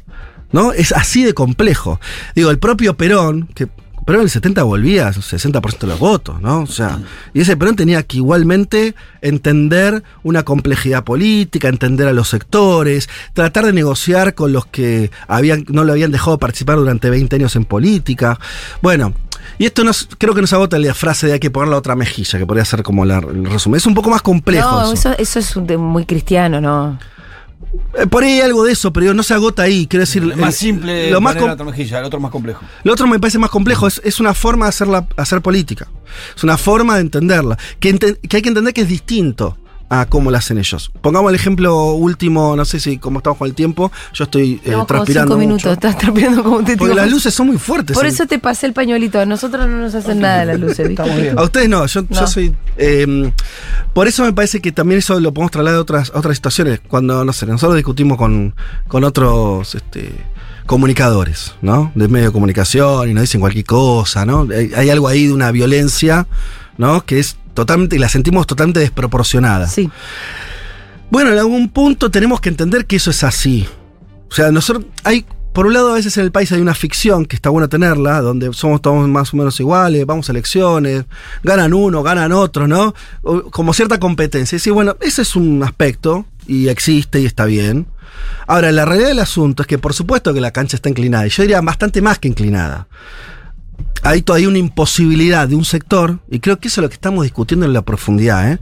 ¿No? 0.52 0.72
Es 0.74 0.92
así 0.92 1.24
de 1.24 1.34
complejo. 1.34 2.00
Digo, 2.36 2.50
el 2.50 2.60
propio 2.60 2.96
Perón, 2.98 3.48
que 3.54 3.68
Perón 4.06 4.22
en 4.22 4.26
el 4.26 4.30
70 4.30 4.62
volvía 4.64 5.08
a 5.08 5.12
60% 5.14 5.80
de 5.80 5.88
los 5.88 6.00
votos, 6.00 6.40
¿no? 6.40 6.62
O 6.62 6.68
sea, 6.68 7.00
y 7.34 7.42
ese 7.42 7.58
Perón 7.58 7.76
tenía 7.76 8.04
que 8.04 8.18
igualmente 8.18 8.94
entender 9.22 10.04
una 10.24 10.44
complejidad 10.44 11.04
política, 11.04 11.68
entender 11.70 12.08
a 12.08 12.14
los 12.14 12.30
sectores, 12.30 13.10
tratar 13.34 13.66
de 13.66 13.74
negociar 13.74 14.36
con 14.36 14.54
los 14.54 14.66
que 14.68 15.10
habían, 15.28 15.66
no 15.70 15.84
lo 15.84 15.92
habían 15.94 16.12
dejado 16.12 16.38
participar 16.38 16.78
durante 16.78 17.10
20 17.10 17.36
años 17.36 17.56
en 17.56 17.66
política. 17.66 18.40
Bueno, 18.82 19.14
y 19.58 19.66
esto 19.66 19.84
nos, 19.84 20.08
creo 20.18 20.34
que 20.36 20.42
nos 20.42 20.54
agota 20.54 20.78
la 20.80 20.94
frase 20.94 21.28
de 21.28 21.34
hay 21.34 21.40
que 21.40 21.50
poner 21.52 21.70
la 21.70 21.78
otra 21.78 21.96
mejilla, 21.96 22.38
que 22.40 22.46
podría 22.46 22.66
ser 22.66 22.84
como 22.84 23.06
la- 23.06 23.18
el 23.20 23.46
resumen. 23.46 23.78
Es 23.78 23.86
un 23.86 23.94
poco 23.96 24.10
más 24.10 24.22
complejo. 24.22 24.70
No, 24.70 24.94
eso. 24.94 25.12
eso, 25.14 25.40
eso 25.40 25.40
es 25.62 25.68
de- 25.68 25.78
muy 25.78 26.06
cristiano, 26.06 26.62
¿no? 26.62 27.00
Eh, 27.98 28.08
Por 28.08 28.24
ahí 28.24 28.34
hay 28.34 28.42
algo 28.42 28.64
de 28.64 28.72
eso, 28.72 28.92
pero 28.94 29.14
no 29.14 29.24
se 29.24 29.34
agota 29.34 29.64
ahí. 29.64 29.88
Quiero 29.88 30.02
decir, 30.02 30.24
Es 30.24 30.38
más 30.38 30.50
el- 30.50 30.54
simple 30.68 31.12
lo 31.12 31.22
más 31.22 31.36
el 31.36 31.44
otro 32.06 32.20
más 32.20 32.32
complejo. 32.32 32.62
Lo 32.84 32.94
otro 32.94 33.08
me 33.08 33.20
parece 33.20 33.40
más 33.40 33.50
complejo, 33.50 33.88
es, 33.88 34.02
es 34.04 34.20
una 34.20 34.34
forma 34.34 34.66
de 34.66 34.70
hacer, 34.70 34.88
la- 34.88 35.08
hacer 35.18 35.42
política. 35.42 35.88
Es 36.36 36.44
una 36.44 36.58
forma 36.58 36.96
de 36.96 37.02
entenderla. 37.02 37.58
Que, 37.80 37.90
ente- 37.90 38.18
que 38.28 38.38
hay 38.38 38.42
que 38.42 38.50
entender 38.50 38.74
que 38.74 38.82
es 38.82 38.88
distinto 38.90 39.58
a 39.90 40.06
cómo 40.08 40.32
la 40.32 40.40
hacen 40.40 40.58
ellos. 40.58 40.92
Pongamos 41.02 41.30
el 41.30 41.36
ejemplo 41.36 41.92
último, 41.94 42.56
no 42.56 42.66
sé 42.66 42.80
si 42.80 42.98
como 42.98 43.20
estamos 43.20 43.38
con 43.38 43.48
el 43.48 43.54
tiempo, 43.54 43.92
yo 44.14 44.24
estoy 44.24 44.60
eh, 44.66 44.76
transpirando. 44.88 45.34
cinco 45.34 45.38
minutos, 45.40 45.64
mucho. 45.66 45.72
estás 45.74 45.98
transpirando 45.98 46.44
como 46.44 46.58
un 46.58 46.66
testigo. 46.66 46.86
Porque 46.88 46.96
las 47.02 47.10
luces 47.12 47.34
son 47.34 47.48
muy 47.48 47.58
fuertes. 47.58 47.96
Por 47.96 48.06
en- 48.06 48.12
eso 48.14 48.26
te 48.26 48.40
pasé 48.40 48.66
el 48.66 48.74
pañuelito. 48.74 49.20
A 49.20 49.26
nosotros 49.26 49.68
no 49.68 49.78
nos 49.78 49.94
hacen 49.96 50.20
nada 50.22 50.44
las 50.46 50.60
luces, 50.60 50.88
¿viste? 50.88 51.04
Bien. 51.22 51.38
A 51.38 51.44
ustedes 51.44 51.70
no, 51.70 51.86
yo, 51.86 52.04
soy. 52.28 52.54
eh, 52.78 53.32
por 53.94 54.08
eso 54.08 54.24
me 54.24 54.34
parece 54.34 54.60
que 54.62 54.72
también 54.72 55.00
eso 55.00 55.20
lo 55.20 55.34
podemos 55.34 55.52
trasladar 55.52 55.78
a 55.80 55.82
otras, 55.82 56.12
a 56.14 56.20
otras 56.20 56.36
situaciones. 56.36 56.82
Cuando, 56.88 57.24
no 57.24 57.32
sé, 57.34 57.46
nosotros 57.46 57.76
discutimos 57.76 58.18
con, 58.18 58.56
con 58.88 59.04
otros 59.04 59.76
este, 59.76 60.12
comunicadores, 60.66 61.54
¿no? 61.62 61.92
De 61.96 62.08
medio 62.08 62.28
de 62.28 62.32
comunicación 62.32 63.10
y 63.10 63.14
nos 63.14 63.22
dicen 63.22 63.40
cualquier 63.40 63.66
cosa, 63.66 64.26
¿no? 64.26 64.48
Hay, 64.52 64.72
hay 64.76 64.90
algo 64.90 65.08
ahí 65.08 65.28
de 65.28 65.34
una 65.34 65.52
violencia, 65.52 66.28
¿no? 66.78 67.06
Que 67.06 67.20
es 67.20 67.38
totalmente, 67.56 67.96
y 67.96 68.00
la 68.00 68.10
sentimos 68.10 68.46
totalmente 68.46 68.80
desproporcionada. 68.82 69.68
Sí. 69.68 69.90
Bueno, 71.10 71.32
en 71.32 71.40
algún 71.40 71.70
punto 71.70 72.12
tenemos 72.12 72.40
que 72.42 72.50
entender 72.50 72.86
que 72.86 72.98
eso 72.98 73.10
es 73.10 73.24
así. 73.24 73.68
O 74.30 74.34
sea, 74.36 74.52
nosotros 74.52 74.86
hay, 75.04 75.26
por 75.54 75.68
un 75.68 75.74
lado, 75.74 75.92
a 75.92 75.96
veces 75.96 76.18
en 76.18 76.24
el 76.26 76.32
país 76.32 76.52
hay 76.52 76.60
una 76.60 76.74
ficción 76.76 77.26
que 77.26 77.36
está 77.36 77.50
bueno 77.50 77.70
tenerla, 77.70 78.22
donde 78.22 78.52
somos 78.54 78.82
todos 78.82 79.08
más 79.08 79.34
o 79.34 79.38
menos 79.38 79.60
iguales, 79.60 80.06
vamos 80.06 80.28
a 80.30 80.32
elecciones, 80.34 81.06
ganan 81.44 81.74
uno, 81.74 82.04
ganan 82.04 82.32
otro, 82.32 82.68
¿no? 82.68 82.94
O- 83.22 83.44
Como 83.52 83.74
cierta 83.74 84.00
competencia. 84.00 84.56
Y 84.56 84.58
decir, 84.58 84.74
bueno, 84.74 84.98
ese 85.00 85.22
es 85.22 85.36
un 85.36 85.64
aspecto 85.64 86.26
y 86.48 86.68
existe 86.68 87.22
y 87.22 87.26
está 87.26 87.46
bien. 87.46 87.88
Ahora, 88.48 88.72
la 88.72 88.86
realidad 88.86 89.10
del 89.10 89.20
asunto 89.20 89.64
es 89.64 89.68
que 89.68 89.78
por 89.78 89.94
supuesto 89.94 90.34
que 90.34 90.42
la 90.42 90.52
cancha 90.52 90.76
está 90.76 90.90
inclinada, 90.90 91.28
y 91.28 91.30
yo 91.30 91.44
diría 91.44 91.62
bastante 91.62 92.02
más 92.02 92.18
que 92.20 92.28
inclinada. 92.28 92.88
Hay 94.06 94.22
todavía 94.22 94.50
una 94.50 94.60
imposibilidad 94.60 95.48
de 95.48 95.56
un 95.56 95.66
sector, 95.66 96.20
y 96.30 96.40
creo 96.40 96.60
que 96.60 96.68
eso 96.68 96.80
es 96.80 96.84
lo 96.84 96.90
que 96.90 96.94
estamos 96.94 97.24
discutiendo 97.24 97.66
en 97.66 97.74
la 97.74 97.82
profundidad, 97.82 98.52
¿eh? 98.52 98.60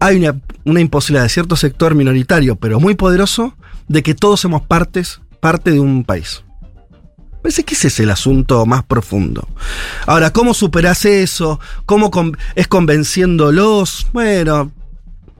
Hay 0.00 0.16
una, 0.16 0.80
imposibilidad 0.80 1.24
de 1.24 1.28
cierto 1.28 1.56
sector 1.56 1.94
minoritario, 1.94 2.56
pero 2.56 2.80
muy 2.80 2.94
poderoso, 2.94 3.54
de 3.86 4.02
que 4.02 4.14
todos 4.14 4.40
somos 4.40 4.62
partes, 4.62 5.20
parte 5.40 5.72
de 5.72 5.80
un 5.80 6.04
país. 6.04 6.42
Parece 7.42 7.64
que 7.64 7.74
ese 7.74 7.88
es 7.88 8.00
el 8.00 8.10
asunto 8.10 8.64
más 8.64 8.82
profundo. 8.82 9.46
Ahora, 10.06 10.32
¿cómo 10.32 10.54
superás 10.54 11.04
eso? 11.04 11.60
¿Cómo 11.84 12.10
es 12.54 12.66
convenciéndolos? 12.66 14.06
Bueno, 14.14 14.72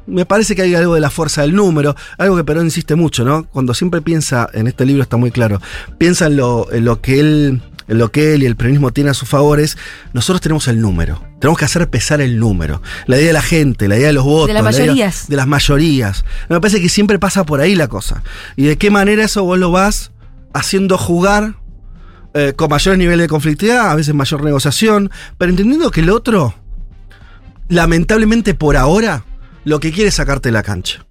me 0.06 0.26
parece 0.26 0.56
que 0.56 0.62
hay 0.62 0.74
algo 0.74 0.94
de 0.94 1.00
la 1.00 1.10
fuerza 1.10 1.40
del 1.40 1.54
número, 1.54 1.96
algo 2.18 2.36
que 2.36 2.44
Perón 2.44 2.66
insiste 2.66 2.96
mucho, 2.96 3.24
¿no? 3.24 3.44
Cuando 3.44 3.72
siempre 3.72 4.02
piensa, 4.02 4.48
en 4.52 4.66
este 4.66 4.84
libro 4.84 5.02
está 5.02 5.16
muy 5.16 5.30
claro, 5.30 5.60
piensa 5.96 6.26
en 6.26 6.36
lo, 6.36 7.00
que 7.00 7.20
él, 7.20 7.62
lo 7.88 8.12
que 8.12 8.34
él 8.34 8.42
y 8.42 8.46
el 8.46 8.56
peronismo 8.56 8.92
tienen 8.92 9.10
a 9.10 9.14
sus 9.14 9.28
favores, 9.28 9.78
nosotros 10.12 10.40
tenemos 10.40 10.68
el 10.68 10.80
número. 10.80 11.24
Tenemos 11.40 11.58
que 11.58 11.64
hacer 11.64 11.88
pesar 11.88 12.20
el 12.20 12.38
número. 12.38 12.82
La 13.06 13.16
idea 13.16 13.28
de 13.28 13.32
la 13.32 13.42
gente, 13.42 13.88
la 13.88 13.96
idea 13.96 14.08
de 14.08 14.12
los 14.12 14.24
votos. 14.24 14.48
De 14.48 14.54
las 14.54 14.62
la 14.62 14.70
idea 14.70 14.86
mayorías. 14.86 15.28
de 15.28 15.36
las 15.36 15.46
mayorías. 15.46 16.24
Me 16.48 16.60
parece 16.60 16.80
que 16.80 16.88
siempre 16.88 17.18
pasa 17.18 17.44
por 17.44 17.60
ahí 17.60 17.74
la 17.74 17.88
cosa. 17.88 18.22
Y 18.56 18.64
de 18.64 18.76
qué 18.76 18.90
manera 18.90 19.24
eso 19.24 19.44
vos 19.44 19.58
lo 19.58 19.70
vas 19.70 20.12
haciendo 20.52 20.98
jugar 20.98 21.54
eh, 22.34 22.52
con 22.54 22.68
mayores 22.68 22.98
niveles 22.98 23.24
de 23.24 23.28
conflictividad, 23.28 23.90
a 23.90 23.94
veces 23.94 24.14
mayor 24.14 24.44
negociación, 24.44 25.10
pero 25.38 25.50
entendiendo 25.50 25.90
que 25.90 26.00
el 26.00 26.10
otro, 26.10 26.54
lamentablemente 27.68 28.54
por 28.54 28.76
ahora, 28.76 29.24
lo 29.64 29.80
que 29.80 29.92
quiere 29.92 30.08
es 30.08 30.14
sacarte 30.14 30.48
de 30.48 30.52
la 30.52 30.62
cancha. 30.62 31.06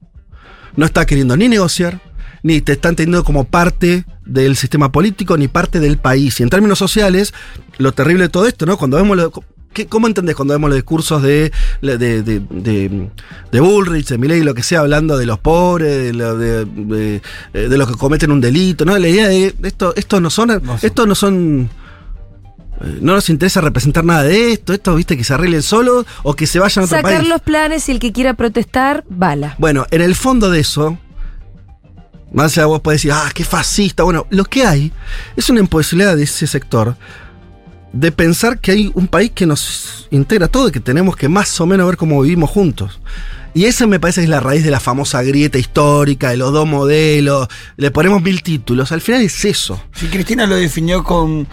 No 0.75 0.85
está 0.85 1.05
queriendo 1.05 1.35
ni 1.35 1.47
negociar, 1.47 2.01
ni 2.43 2.61
te 2.61 2.73
está 2.73 2.89
entendiendo 2.89 3.23
como 3.23 3.45
parte 3.45 4.05
del 4.27 4.55
sistema 4.55 4.91
político, 4.91 5.37
ni 5.37 5.47
parte 5.47 5.79
del 5.79 5.97
país. 5.97 6.39
Y 6.39 6.43
en 6.43 6.49
términos 6.49 6.77
sociales, 6.79 7.33
lo 7.77 7.91
terrible 7.93 8.23
de 8.25 8.29
todo 8.29 8.47
esto, 8.47 8.65
¿no? 8.65 8.77
Cuando 8.77 8.97
vemos 8.97 9.15
lo- 9.17 9.31
¿qué- 9.73 9.87
¿Cómo 9.87 10.07
entendés 10.07 10.35
cuando 10.35 10.53
vemos 10.53 10.69
los 10.69 10.77
discursos 10.77 11.21
de, 11.21 11.51
de, 11.81 11.97
de, 11.97 12.21
de- 12.23 13.09
de 13.51 13.59
Bullrich, 13.59 14.07
de 14.07 14.17
Milley, 14.17 14.41
lo 14.43 14.53
que 14.55 14.63
sea, 14.63 14.79
hablando 14.79 15.17
de 15.17 15.25
los 15.25 15.39
pobres, 15.39 15.89
de, 15.95 16.13
lo- 16.13 16.37
de, 16.37 16.65
de- 16.65 17.21
de 17.69 17.77
los 17.77 17.87
que 17.87 17.95
cometen 17.95 18.31
un 18.31 18.41
delito, 18.41 18.85
¿no? 18.85 18.97
La 18.97 19.07
idea 19.07 19.27
de 19.27 19.53
esto, 19.63 19.93
esto 19.95 20.19
no 20.19 20.29
son, 20.29 20.47
No 20.49 20.59
son. 20.77 20.79
estos 20.81 21.07
no 21.07 21.15
son 21.15 21.69
eh, 22.79 22.99
no 23.01 23.13
nos 23.13 23.27
interesa 23.29 23.59
representar 23.61 24.03
nada 24.05 24.23
de 24.23 24.51
esto, 24.53 24.71
esto, 24.73 24.93
viste, 24.95 25.17
que 25.17 25.23
se 25.23 25.33
arreglen 25.33 25.63
solos 25.63 26.05
o 26.23 26.35
que 26.35 26.45
se 26.45 26.59
vayan 26.59 26.83
a 26.83 26.85
otro 26.85 26.97
Sacar 26.97 27.17
país. 27.17 27.27
los 27.29 27.41
planes 27.41 27.89
y 27.89 27.91
el 27.91 27.99
que 27.99 28.11
quiera 28.11 28.35
protestar, 28.35 29.03
bala. 29.09 29.55
Bueno, 29.57 29.87
en 29.89 30.01
el 30.01 30.13
fondo 30.15 30.51
de 30.51 30.59
eso, 30.59 30.97
más 32.37 32.57
allá 32.57 32.67
vos 32.67 32.81
podés 32.81 32.99
decir, 33.01 33.11
ah, 33.13 33.29
qué 33.33 33.43
fascista. 33.43 34.03
Bueno, 34.03 34.25
lo 34.29 34.45
que 34.45 34.65
hay 34.65 34.91
es 35.35 35.49
una 35.49 35.59
imposibilidad 35.59 36.15
de 36.15 36.23
ese 36.23 36.47
sector 36.47 36.95
de 37.93 38.11
pensar 38.11 38.59
que 38.59 38.71
hay 38.71 38.91
un 38.93 39.07
país 39.07 39.31
que 39.33 39.45
nos 39.45 40.07
integra 40.11 40.47
todo 40.47 40.67
y 40.67 40.71
que 40.71 40.79
tenemos 40.79 41.15
que 41.15 41.29
más 41.29 41.59
o 41.59 41.65
menos 41.65 41.87
ver 41.87 41.97
cómo 41.97 42.21
vivimos 42.21 42.49
juntos. 42.49 42.99
Y 43.53 43.65
esa 43.65 43.87
me 43.87 43.99
parece 43.99 44.21
que 44.21 44.25
es 44.25 44.29
la 44.29 44.39
raíz 44.39 44.63
de 44.63 44.69
la 44.69 44.79
famosa 44.79 45.23
grieta 45.23 45.57
histórica, 45.57 46.29
de 46.29 46.37
los 46.37 46.53
dos 46.53 46.67
modelos, 46.67 47.47
le 47.75 47.89
ponemos 47.89 48.21
mil 48.21 48.43
títulos, 48.43 48.91
al 48.91 49.01
final 49.01 49.21
es 49.21 49.43
eso. 49.45 49.81
Sí, 49.95 50.07
Cristina 50.07 50.45
lo 50.45 50.55
definió 50.55 51.03
con 51.03 51.47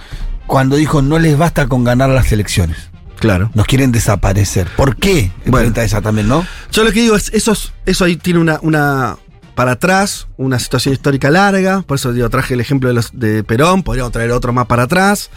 cuando 0.47 0.77
dijo 0.77 1.01
no 1.01 1.19
les 1.19 1.39
basta 1.39 1.67
con 1.67 1.83
ganar 1.85 2.11
las 2.11 2.31
elecciones. 2.31 2.77
Claro. 3.19 3.51
Nos 3.55 3.65
quieren 3.67 3.91
desaparecer. 3.91 4.69
¿Por 4.77 4.97
qué? 4.97 5.31
Bueno. 5.47 5.73
Esa 5.81 6.03
también, 6.03 6.29
¿no? 6.29 6.45
Yo 6.73 6.85
lo 6.85 6.93
que 6.93 7.01
digo 7.01 7.17
es, 7.17 7.31
eso, 7.33 7.53
es- 7.53 7.73
eso 7.87 8.05
ahí 8.05 8.17
tiene 8.17 8.39
una, 8.41 8.59
una 8.61 9.17
para 9.55 9.73
atrás, 9.73 10.27
una 10.37 10.59
situación 10.59 10.95
histórica 10.95 11.31
larga, 11.31 11.83
por 11.83 11.97
eso 11.97 12.13
digo, 12.13 12.29
traje 12.29 12.55
el 12.55 12.61
ejemplo 12.61 12.93
de, 13.13 13.45
Perón, 13.45 13.83
podríamos 13.83 14.13
traer 14.13 14.31
otro 14.33 14.53
más 14.53 14.67
para 14.67 14.85
atrás. 14.85 15.31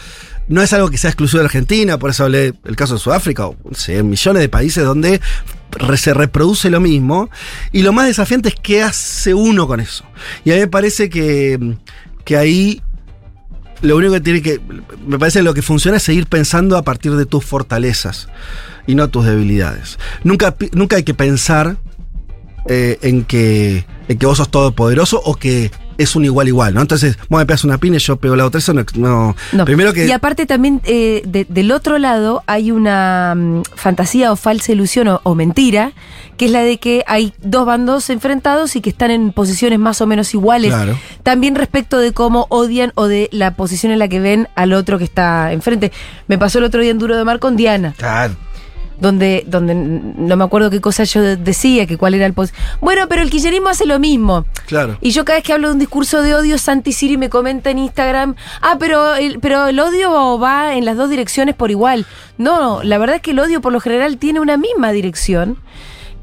No 0.48 0.62
es 0.62 0.72
algo 0.74 0.90
que 0.90 0.98
sea 0.98 1.10
exclusivo 1.10 1.40
de 1.40 1.46
Argentina, 1.46 2.00
por 2.00 2.10
eso 2.10 2.24
hablé 2.24 2.54
el 2.66 2.76
caso 2.76 2.94
de 2.94 3.00
Sudáfrica, 3.00 3.48
o 3.48 3.56
sé, 3.74 4.02
millones 4.02 4.42
de 4.42 4.50
países 4.50 4.84
donde 4.84 5.20
se 5.98 6.14
reproduce 6.14 6.70
lo 6.70 6.80
mismo. 6.80 7.30
Y 7.72 7.84
lo 7.84 7.92
más 7.94 8.08
desafiante 8.08 8.50
es 8.50 8.56
qué 8.56 8.82
hace 8.82 9.34
uno 9.34 9.68
con 9.68 9.80
eso. 9.80 10.06
Y 10.46 10.52
a 10.52 10.56
mí 10.56 10.62
me 10.62 10.68
parece 10.68 11.10
que, 11.10 11.76
que 12.24 12.38
ahí 12.38 12.82
lo 13.82 13.98
único 13.98 14.14
que 14.14 14.22
tiene 14.22 14.42
que. 14.42 14.60
Me 15.06 15.20
parece 15.20 15.40
que 15.40 15.44
lo 15.44 15.54
que 15.54 15.62
funciona 15.62 15.98
es 15.98 16.04
seguir 16.04 16.28
pensando 16.28 16.78
a 16.78 16.84
partir 16.84 17.16
de 17.16 17.26
tus 17.26 17.44
fortalezas 17.46 18.30
y 18.88 18.96
no 18.96 19.10
tus 19.10 19.26
debilidades. 19.26 20.00
Nunca, 20.24 20.56
nunca 20.72 20.96
hay 20.96 21.04
que 21.04 21.14
pensar 21.14 21.78
eh, 22.68 22.98
en, 23.02 23.24
que, 23.24 23.86
en 24.08 24.18
que 24.18 24.26
vos 24.26 24.38
sos 24.38 24.50
todopoderoso 24.50 25.22
o 25.24 25.36
que 25.36 25.72
es 25.98 26.16
un 26.16 26.24
igual 26.26 26.48
igual, 26.48 26.76
¿no? 26.76 26.82
Entonces, 26.82 27.18
vos 27.28 27.40
me 27.40 27.46
pegas 27.48 27.64
una 27.64 27.80
pina 27.80 27.96
y 27.96 28.00
yo 28.00 28.18
pego 28.18 28.36
la 28.36 28.46
otra, 28.46 28.60
eso 28.60 28.72
no. 28.72 28.86
no. 28.96 29.36
No. 29.52 29.66
Primero 29.66 29.94
que. 29.94 30.06
Y 30.06 30.12
aparte 30.12 30.46
también 30.46 30.80
eh, 30.84 31.24
de- 31.26 31.48
del 31.50 31.72
otro 31.72 31.98
lado 31.98 32.44
hay 32.46 32.70
una 32.70 33.34
mm, 33.36 33.64
fantasía 33.76 34.32
o 34.32 34.36
falsa 34.36 34.72
ilusión 34.72 35.08
o, 35.08 35.22
o 35.24 35.34
mentira, 35.34 35.94
que 36.38 36.46
es 36.46 36.52
la 36.52 36.62
de 36.62 36.78
que 36.78 37.04
hay 37.08 37.34
dos 37.42 37.66
bandos 37.66 38.12
enfrentados 38.12 38.76
y 38.76 38.82
que 38.82 38.92
están 38.92 39.10
en 39.10 39.32
posiciones 39.32 39.80
más 39.80 40.00
o 40.02 40.06
menos 40.06 40.36
iguales. 40.36 40.72
Claro. 40.72 40.96
También 41.24 41.56
respecto 41.56 41.98
de 41.98 42.12
cómo 42.14 42.46
odian 42.50 42.92
o 42.94 43.08
de 43.08 43.28
la 43.32 43.56
posición 43.56 43.92
en 43.92 43.98
la 43.98 44.08
que 44.08 44.20
ven 44.20 44.50
al 44.54 44.74
otro 44.74 45.00
que 45.00 45.04
está 45.04 45.52
enfrente. 45.52 45.92
Me 46.28 46.38
pasó 46.38 46.60
el 46.60 46.66
otro 46.66 46.80
día 46.80 46.92
en 46.92 47.00
Duro 47.00 47.18
de 47.18 47.24
Mar 47.24 47.40
con 47.40 47.56
Diana 47.58 47.96
Claro. 47.98 48.36
Donde, 49.00 49.44
donde 49.48 49.76
no 49.76 50.36
me 50.36 50.44
acuerdo 50.44 50.70
qué 50.70 50.82
cosa 50.82 51.04
yo 51.04 51.22
decía, 51.22 51.86
que 51.86 51.98
cuál 51.98 52.14
era 52.14 52.26
el 52.26 52.34
pos 52.34 52.54
Bueno, 52.82 53.08
pero 53.08 53.22
el 53.22 53.30
kirchnerismo 53.30 53.70
hace 53.70 53.86
lo 53.86 54.00
mismo. 54.00 54.46
Claro. 54.66 54.98
Y 55.02 55.12
yo 55.12 55.26
cada 55.26 55.38
vez 55.38 55.46
que 55.46 55.54
hablo 55.54 55.68
de 55.68 55.74
un 55.74 55.80
discurso 55.80 56.22
de 56.22 56.36
odio, 56.36 56.58
Santi 56.58 56.92
Siri 56.92 57.18
me 57.18 57.30
comenta 57.30 57.70
en 57.70 57.80
Instagram, 57.80 58.36
ah, 58.62 58.78
pero 58.80 59.16
el, 59.16 59.40
pero 59.40 59.68
el 59.68 59.80
odio 59.80 60.40
va 60.40 60.76
en 60.76 60.86
las 60.86 60.98
dos 60.98 61.10
direcciones 61.10 61.56
por 61.56 61.72
igual. 61.72 62.06
No, 62.38 62.82
la 62.84 62.98
verdad 62.98 63.18
es 63.18 63.22
que 63.22 63.32
el 63.32 63.40
odio 63.40 63.62
por 63.62 63.74
lo 63.74 63.80
general 63.80 64.18
tiene 64.18 64.40
una 64.40 64.58
misma 64.58 64.92
dirección. 64.92 65.58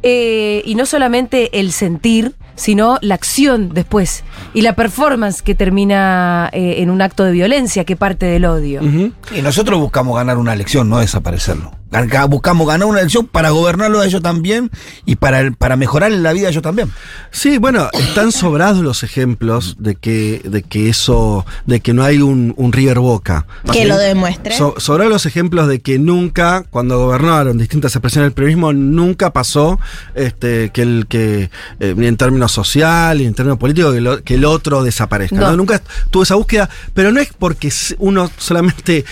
eh, 0.07 0.63
y 0.67 0.75
no 0.75 0.85
solamente 0.85 1.59
el 1.61 1.73
sentir, 1.73 2.35
sino 2.57 2.99
la 3.01 3.15
acción 3.15 3.71
después. 3.73 4.23
Y 4.53 4.61
la 4.61 4.75
performance 4.77 5.41
que 5.41 5.55
termina 5.55 6.51
eh, 6.53 6.83
en 6.83 6.91
un 6.91 7.01
acto 7.01 7.25
de 7.25 7.33
violencia 7.33 7.85
que 7.85 7.97
parte 7.97 8.27
del 8.27 8.45
odio. 8.45 8.83
Y 8.83 9.41
nosotros 9.41 9.81
buscamos 9.81 10.15
ganar 10.17 10.37
una 10.37 10.53
elección, 10.53 10.91
no 10.91 10.99
desaparecerlo. 10.99 11.73
Buscamos 12.29 12.67
ganar 12.67 12.87
una 12.89 13.01
elección 13.01 13.27
para 13.27 13.51
gobernarlo 13.51 14.01
a 14.01 14.07
ellos 14.07 14.23
también 14.23 14.71
y 15.07 15.17
para, 15.17 15.51
para 15.53 15.77
mejorar 15.77 16.11
la 16.13 16.33
vida 16.33 16.45
de 16.47 16.51
ellos 16.53 16.63
también. 16.63 16.91
Sí, 17.31 17.59
bueno, 17.59 17.89
están 17.93 18.33
sobrados 18.33 18.83
los 18.83 19.03
ejemplos 19.03 19.77
de 19.79 19.95
que, 19.95 20.41
de 20.45 20.63
que 20.63 20.89
eso, 20.89 21.47
de 21.67 21.81
que 21.81 21.93
no 21.95 22.03
hay 22.05 22.19
un, 22.21 22.55
un 22.57 22.73
River 22.73 22.99
Boca. 22.99 23.47
Que 23.73 23.83
¿Sí? 23.83 23.85
lo 23.85 23.97
demuestre. 23.97 24.57
So- 24.57 24.75
sobrados 24.79 25.13
los 25.13 25.27
ejemplos 25.27 25.69
de 25.69 25.81
que 25.81 25.99
nunca, 25.99 26.65
cuando 26.71 26.99
gobernaron 26.99 27.59
distintas 27.59 27.95
expresiones 27.95 28.27
del 28.27 28.35
periodismo, 28.35 28.73
nunca 28.73 29.33
pasó 29.33 29.79
este, 30.15 30.71
que 30.71 30.83
el 30.83 31.07
que, 31.09 31.51
eh, 31.81 31.95
ni 31.97 32.07
en 32.07 32.17
términos 32.17 32.53
social, 32.53 33.19
ni 33.19 33.27
en 33.27 33.35
términos 33.35 33.59
políticos, 33.59 33.95
que, 33.95 34.01
lo- 34.01 34.23
que 34.23 34.35
el 34.35 34.45
otro 34.45 34.83
desaparezca. 34.83 35.37
No. 35.37 35.51
¿no? 35.51 35.57
Nunca 35.57 35.81
tuvo 36.11 36.23
esa 36.25 36.35
búsqueda, 36.35 36.69
pero 36.95 37.13
no 37.13 37.21
es 37.21 37.29
porque 37.39 37.73
uno 37.99 38.31
solamente 38.39 39.05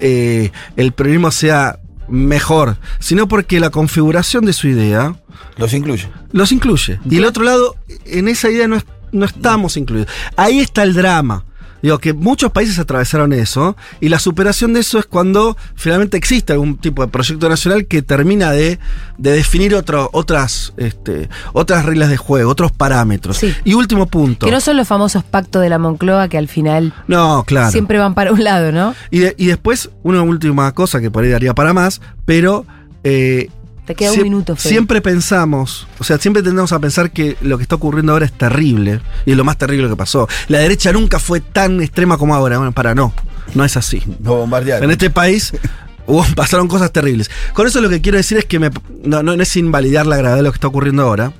eh, 0.00 0.50
el 0.76 0.92
periodismo 0.92 1.30
sea 1.30 1.78
mejor, 2.08 2.76
sino 2.98 3.28
porque 3.28 3.60
la 3.60 3.70
configuración 3.70 4.44
de 4.44 4.52
su 4.52 4.68
idea 4.68 5.16
Los 5.56 5.72
incluye. 5.72 6.08
los 6.32 6.52
incluye. 6.52 7.00
Y 7.08 7.16
el 7.18 7.24
otro 7.24 7.42
lado, 7.44 7.76
en 8.04 8.28
esa 8.28 8.50
idea 8.50 8.68
no, 8.68 8.76
es- 8.76 8.86
no 9.12 9.24
estamos 9.26 9.76
incluidos. 9.76 10.08
Ahí 10.36 10.60
está 10.60 10.82
el 10.82 10.94
drama. 10.94 11.44
Digo, 11.82 11.98
que 11.98 12.12
muchos 12.12 12.50
países 12.52 12.78
atravesaron 12.78 13.32
eso, 13.32 13.76
y 14.00 14.08
la 14.08 14.18
superación 14.18 14.72
de 14.72 14.80
eso 14.80 14.98
es 14.98 15.06
cuando 15.06 15.56
finalmente 15.74 16.16
existe 16.16 16.52
algún 16.52 16.76
tipo 16.78 17.02
de 17.02 17.08
proyecto 17.08 17.48
nacional 17.48 17.86
que 17.86 18.02
termina 18.02 18.50
de, 18.50 18.78
de 19.18 19.32
definir 19.32 19.74
otro, 19.74 20.08
otras, 20.12 20.72
este, 20.78 21.28
otras 21.52 21.84
reglas 21.84 22.08
de 22.08 22.16
juego, 22.16 22.50
otros 22.50 22.72
parámetros. 22.72 23.36
Sí. 23.36 23.54
Y 23.64 23.74
último 23.74 24.06
punto. 24.06 24.46
Que 24.46 24.52
no 24.52 24.60
son 24.60 24.76
los 24.76 24.88
famosos 24.88 25.22
pactos 25.24 25.62
de 25.62 25.68
la 25.68 25.78
Moncloa 25.78 26.28
que 26.28 26.38
al 26.38 26.48
final 26.48 26.94
No, 27.06 27.44
claro. 27.46 27.70
siempre 27.70 27.98
van 27.98 28.14
para 28.14 28.32
un 28.32 28.42
lado, 28.42 28.72
¿no? 28.72 28.94
Y, 29.10 29.18
de- 29.20 29.34
y 29.38 29.46
después, 29.46 29.90
una 30.02 30.22
última 30.22 30.72
cosa 30.72 31.00
que 31.00 31.10
por 31.10 31.24
ahí 31.24 31.30
daría 31.30 31.54
para 31.54 31.72
más, 31.72 32.00
pero. 32.24 32.66
eh, 33.04 33.50
Te 33.86 33.94
queda 33.94 34.12
un 34.12 34.22
minuto, 34.22 34.56
Fede. 34.56 34.68
Siempre 34.68 35.00
pensamos, 35.00 35.86
o 35.98 36.04
sea, 36.04 36.18
siempre 36.18 36.42
tendemos 36.42 36.72
a 36.72 36.78
pensar 36.80 37.10
que 37.12 37.36
lo 37.40 37.56
que 37.56 37.62
está 37.62 37.76
ocurriendo 37.76 38.12
ahora 38.12 38.26
es 38.26 38.32
terrible 38.32 39.00
y 39.24 39.30
es 39.30 39.36
lo 39.36 39.44
más 39.44 39.56
terrible 39.58 39.88
que 39.88 39.96
pasó. 39.96 40.28
La 40.48 40.58
derecha 40.58 40.92
nunca 40.92 41.18
fue 41.18 41.40
tan 41.40 41.80
extrema 41.80 42.18
como 42.18 42.34
ahora. 42.34 42.56
Bueno, 42.58 42.72
para 42.72 42.94
no, 42.94 43.12
no 43.54 43.64
es 43.64 43.76
así. 43.76 44.02
Lo 44.22 44.36
bombardearon. 44.38 44.84
En 44.84 44.90
este 44.90 45.08
país 45.10 45.52
hubo- 46.06 46.26
pasaron 46.34 46.66
cosas 46.68 46.90
terribles. 46.92 47.30
Con 47.52 47.66
eso 47.66 47.80
lo 47.80 47.88
que 47.88 48.00
quiero 48.00 48.18
decir 48.18 48.38
es 48.38 48.44
que 48.44 48.58
me- 48.58 48.70
no, 49.04 49.22
no 49.22 49.32
es 49.34 49.56
invalidar 49.56 50.04
la 50.06 50.16
gravedad 50.16 50.36
de 50.38 50.42
lo 50.42 50.50
que 50.50 50.56
está 50.56 50.66
ocurriendo 50.66 51.02
ahora, 51.04 51.32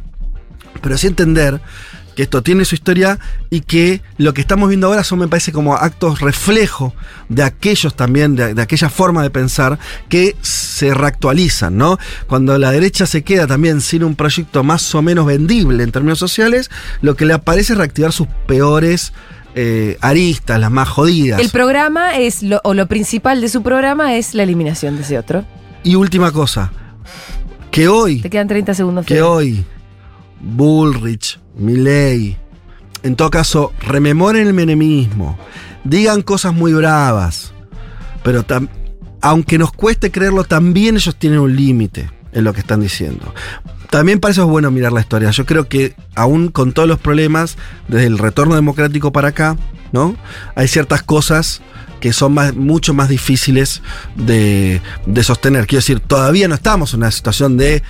pero 0.82 0.96
sí 0.98 1.08
entender 1.08 1.60
que 2.16 2.22
esto 2.24 2.42
tiene 2.42 2.64
su 2.64 2.74
historia 2.74 3.20
y 3.50 3.60
que 3.60 4.00
lo 4.16 4.34
que 4.34 4.40
estamos 4.40 4.68
viendo 4.68 4.88
ahora 4.88 5.04
son, 5.04 5.20
me 5.20 5.28
parece, 5.28 5.52
como 5.52 5.74
actos 5.74 6.20
reflejo 6.20 6.94
de 7.28 7.42
aquellos 7.42 7.94
también, 7.94 8.34
de, 8.34 8.54
de 8.54 8.62
aquella 8.62 8.88
forma 8.88 9.22
de 9.22 9.30
pensar 9.30 9.78
que 10.08 10.34
se 10.40 10.94
reactualizan, 10.94 11.76
¿no? 11.76 11.98
Cuando 12.26 12.58
la 12.58 12.72
derecha 12.72 13.06
se 13.06 13.22
queda 13.22 13.46
también 13.46 13.80
sin 13.82 14.02
un 14.02 14.16
proyecto 14.16 14.64
más 14.64 14.94
o 14.94 15.02
menos 15.02 15.26
vendible 15.26 15.84
en 15.84 15.92
términos 15.92 16.18
sociales, 16.18 16.70
lo 17.02 17.14
que 17.16 17.26
le 17.26 17.34
aparece 17.34 17.74
es 17.74 17.78
reactivar 17.78 18.12
sus 18.12 18.26
peores 18.46 19.12
eh, 19.54 19.98
aristas, 20.00 20.58
las 20.58 20.70
más 20.70 20.88
jodidas. 20.88 21.38
El 21.40 21.50
programa 21.50 22.16
es, 22.16 22.42
lo, 22.42 22.60
o 22.64 22.72
lo 22.72 22.86
principal 22.88 23.42
de 23.42 23.48
su 23.50 23.62
programa 23.62 24.16
es 24.16 24.34
la 24.34 24.42
eliminación 24.42 24.96
de 24.96 25.02
ese 25.02 25.18
otro. 25.18 25.44
Y 25.82 25.94
última 25.96 26.32
cosa, 26.32 26.72
que 27.70 27.88
hoy, 27.88 28.22
Te 28.22 28.30
quedan 28.30 28.48
30 28.48 28.72
segundos. 28.74 29.04
que 29.06 29.20
hoy 29.20 29.64
Bullrich, 30.40 31.40
Milley, 31.56 32.36
en 33.02 33.16
todo 33.16 33.30
caso, 33.30 33.72
rememoren 33.80 34.46
el 34.46 34.52
menemismo, 34.52 35.38
digan 35.84 36.22
cosas 36.22 36.52
muy 36.52 36.72
bravas, 36.72 37.52
pero 38.22 38.44
aunque 39.20 39.58
nos 39.58 39.72
cueste 39.72 40.10
creerlo, 40.10 40.44
también 40.44 40.96
ellos 40.96 41.16
tienen 41.16 41.38
un 41.38 41.54
límite 41.54 42.10
en 42.32 42.44
lo 42.44 42.52
que 42.52 42.60
están 42.60 42.80
diciendo. 42.80 43.32
También 43.90 44.18
para 44.18 44.32
eso 44.32 44.42
es 44.42 44.48
bueno 44.48 44.70
mirar 44.70 44.92
la 44.92 45.00
historia. 45.00 45.30
Yo 45.30 45.46
creo 45.46 45.68
que 45.68 45.94
aún 46.14 46.48
con 46.48 46.72
todos 46.72 46.88
los 46.88 46.98
problemas, 46.98 47.56
desde 47.88 48.06
el 48.06 48.18
retorno 48.18 48.56
democrático 48.56 49.12
para 49.12 49.28
acá, 49.28 49.56
¿no? 49.92 50.16
Hay 50.54 50.68
ciertas 50.68 51.02
cosas 51.02 51.62
que 52.00 52.12
son 52.12 52.34
más, 52.34 52.54
mucho 52.54 52.92
más 52.92 53.08
difíciles 53.08 53.82
de, 54.16 54.82
de 55.06 55.22
sostener. 55.22 55.66
Quiero 55.66 55.80
decir, 55.80 56.00
todavía 56.00 56.48
no 56.48 56.56
estamos 56.56 56.92
en 56.92 56.98
una 56.98 57.10
situación 57.10 57.56
de 57.56 57.82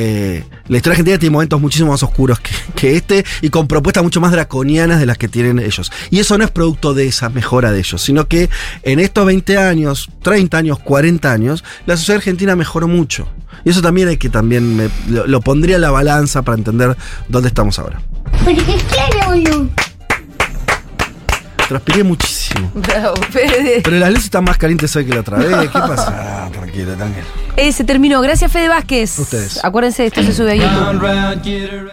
eh, 0.00 0.44
la 0.68 0.76
historia 0.76 0.92
argentina 0.92 1.18
tiene 1.18 1.32
momentos 1.32 1.60
muchísimo 1.60 1.90
más 1.90 2.04
oscuros 2.04 2.38
que, 2.76 2.96
este 2.96 3.24
y 3.42 3.50
con 3.50 3.66
propuestas 3.66 4.04
mucho 4.04 4.20
más 4.20 4.30
draconianas 4.30 5.00
de 5.00 5.06
las 5.06 5.18
que 5.18 5.26
tienen 5.26 5.58
ellos. 5.58 5.90
Y 6.10 6.20
eso 6.20 6.38
no 6.38 6.44
es 6.44 6.52
producto 6.52 6.94
de 6.94 7.08
esa 7.08 7.30
mejora 7.30 7.72
de 7.72 7.80
ellos, 7.80 8.00
sino 8.00 8.28
que 8.28 8.48
en 8.84 9.00
estos 9.00 9.26
20 9.26 9.58
años, 9.58 10.08
30 10.22 10.56
años, 10.56 10.78
40 10.78 11.32
años, 11.32 11.64
la 11.84 11.96
sociedad 11.96 12.18
argentina 12.18 12.54
mejoró 12.54 12.86
mucho. 12.86 13.26
Y 13.64 13.70
eso 13.70 13.82
también 13.82 14.06
hay 14.06 14.18
que 14.18 14.28
también, 14.28 14.88
lo, 15.08 15.40
pondría 15.40 15.74
en 15.74 15.82
la 15.82 15.90
balanza 15.90 16.42
para 16.42 16.56
entender 16.56 16.96
dónde 17.28 17.48
estamos 17.48 17.80
ahora. 17.80 18.00
Porque 18.44 18.62
claro. 18.88 19.68
Transpiré 21.68 22.02
muchísimo. 22.02 22.70
Bravo, 22.74 23.16
Fede. 23.30 23.82
Pero 23.84 23.98
las 23.98 24.08
luces 24.08 24.24
están 24.24 24.44
más 24.44 24.56
calientes 24.56 24.94
hoy 24.96 25.04
que 25.04 25.12
la 25.12 25.20
otra 25.20 25.36
vez. 25.36 25.68
¿Qué 25.70 25.78
pasa? 25.78 26.46
Ah, 26.46 26.50
tranquilo, 26.50 26.94
tranquilo. 26.94 27.26
Eh, 27.56 27.72
se 27.72 27.84
terminó. 27.84 28.20
Gracias, 28.22 28.50
Fede 28.50 28.68
Vázquez. 28.68 29.18
Ustedes. 29.18 29.62
Acuérdense, 29.62 30.06
esto 30.06 30.22
se 30.22 30.32
sube 30.32 30.52
a 30.52 30.54
YouTube. 30.54 31.90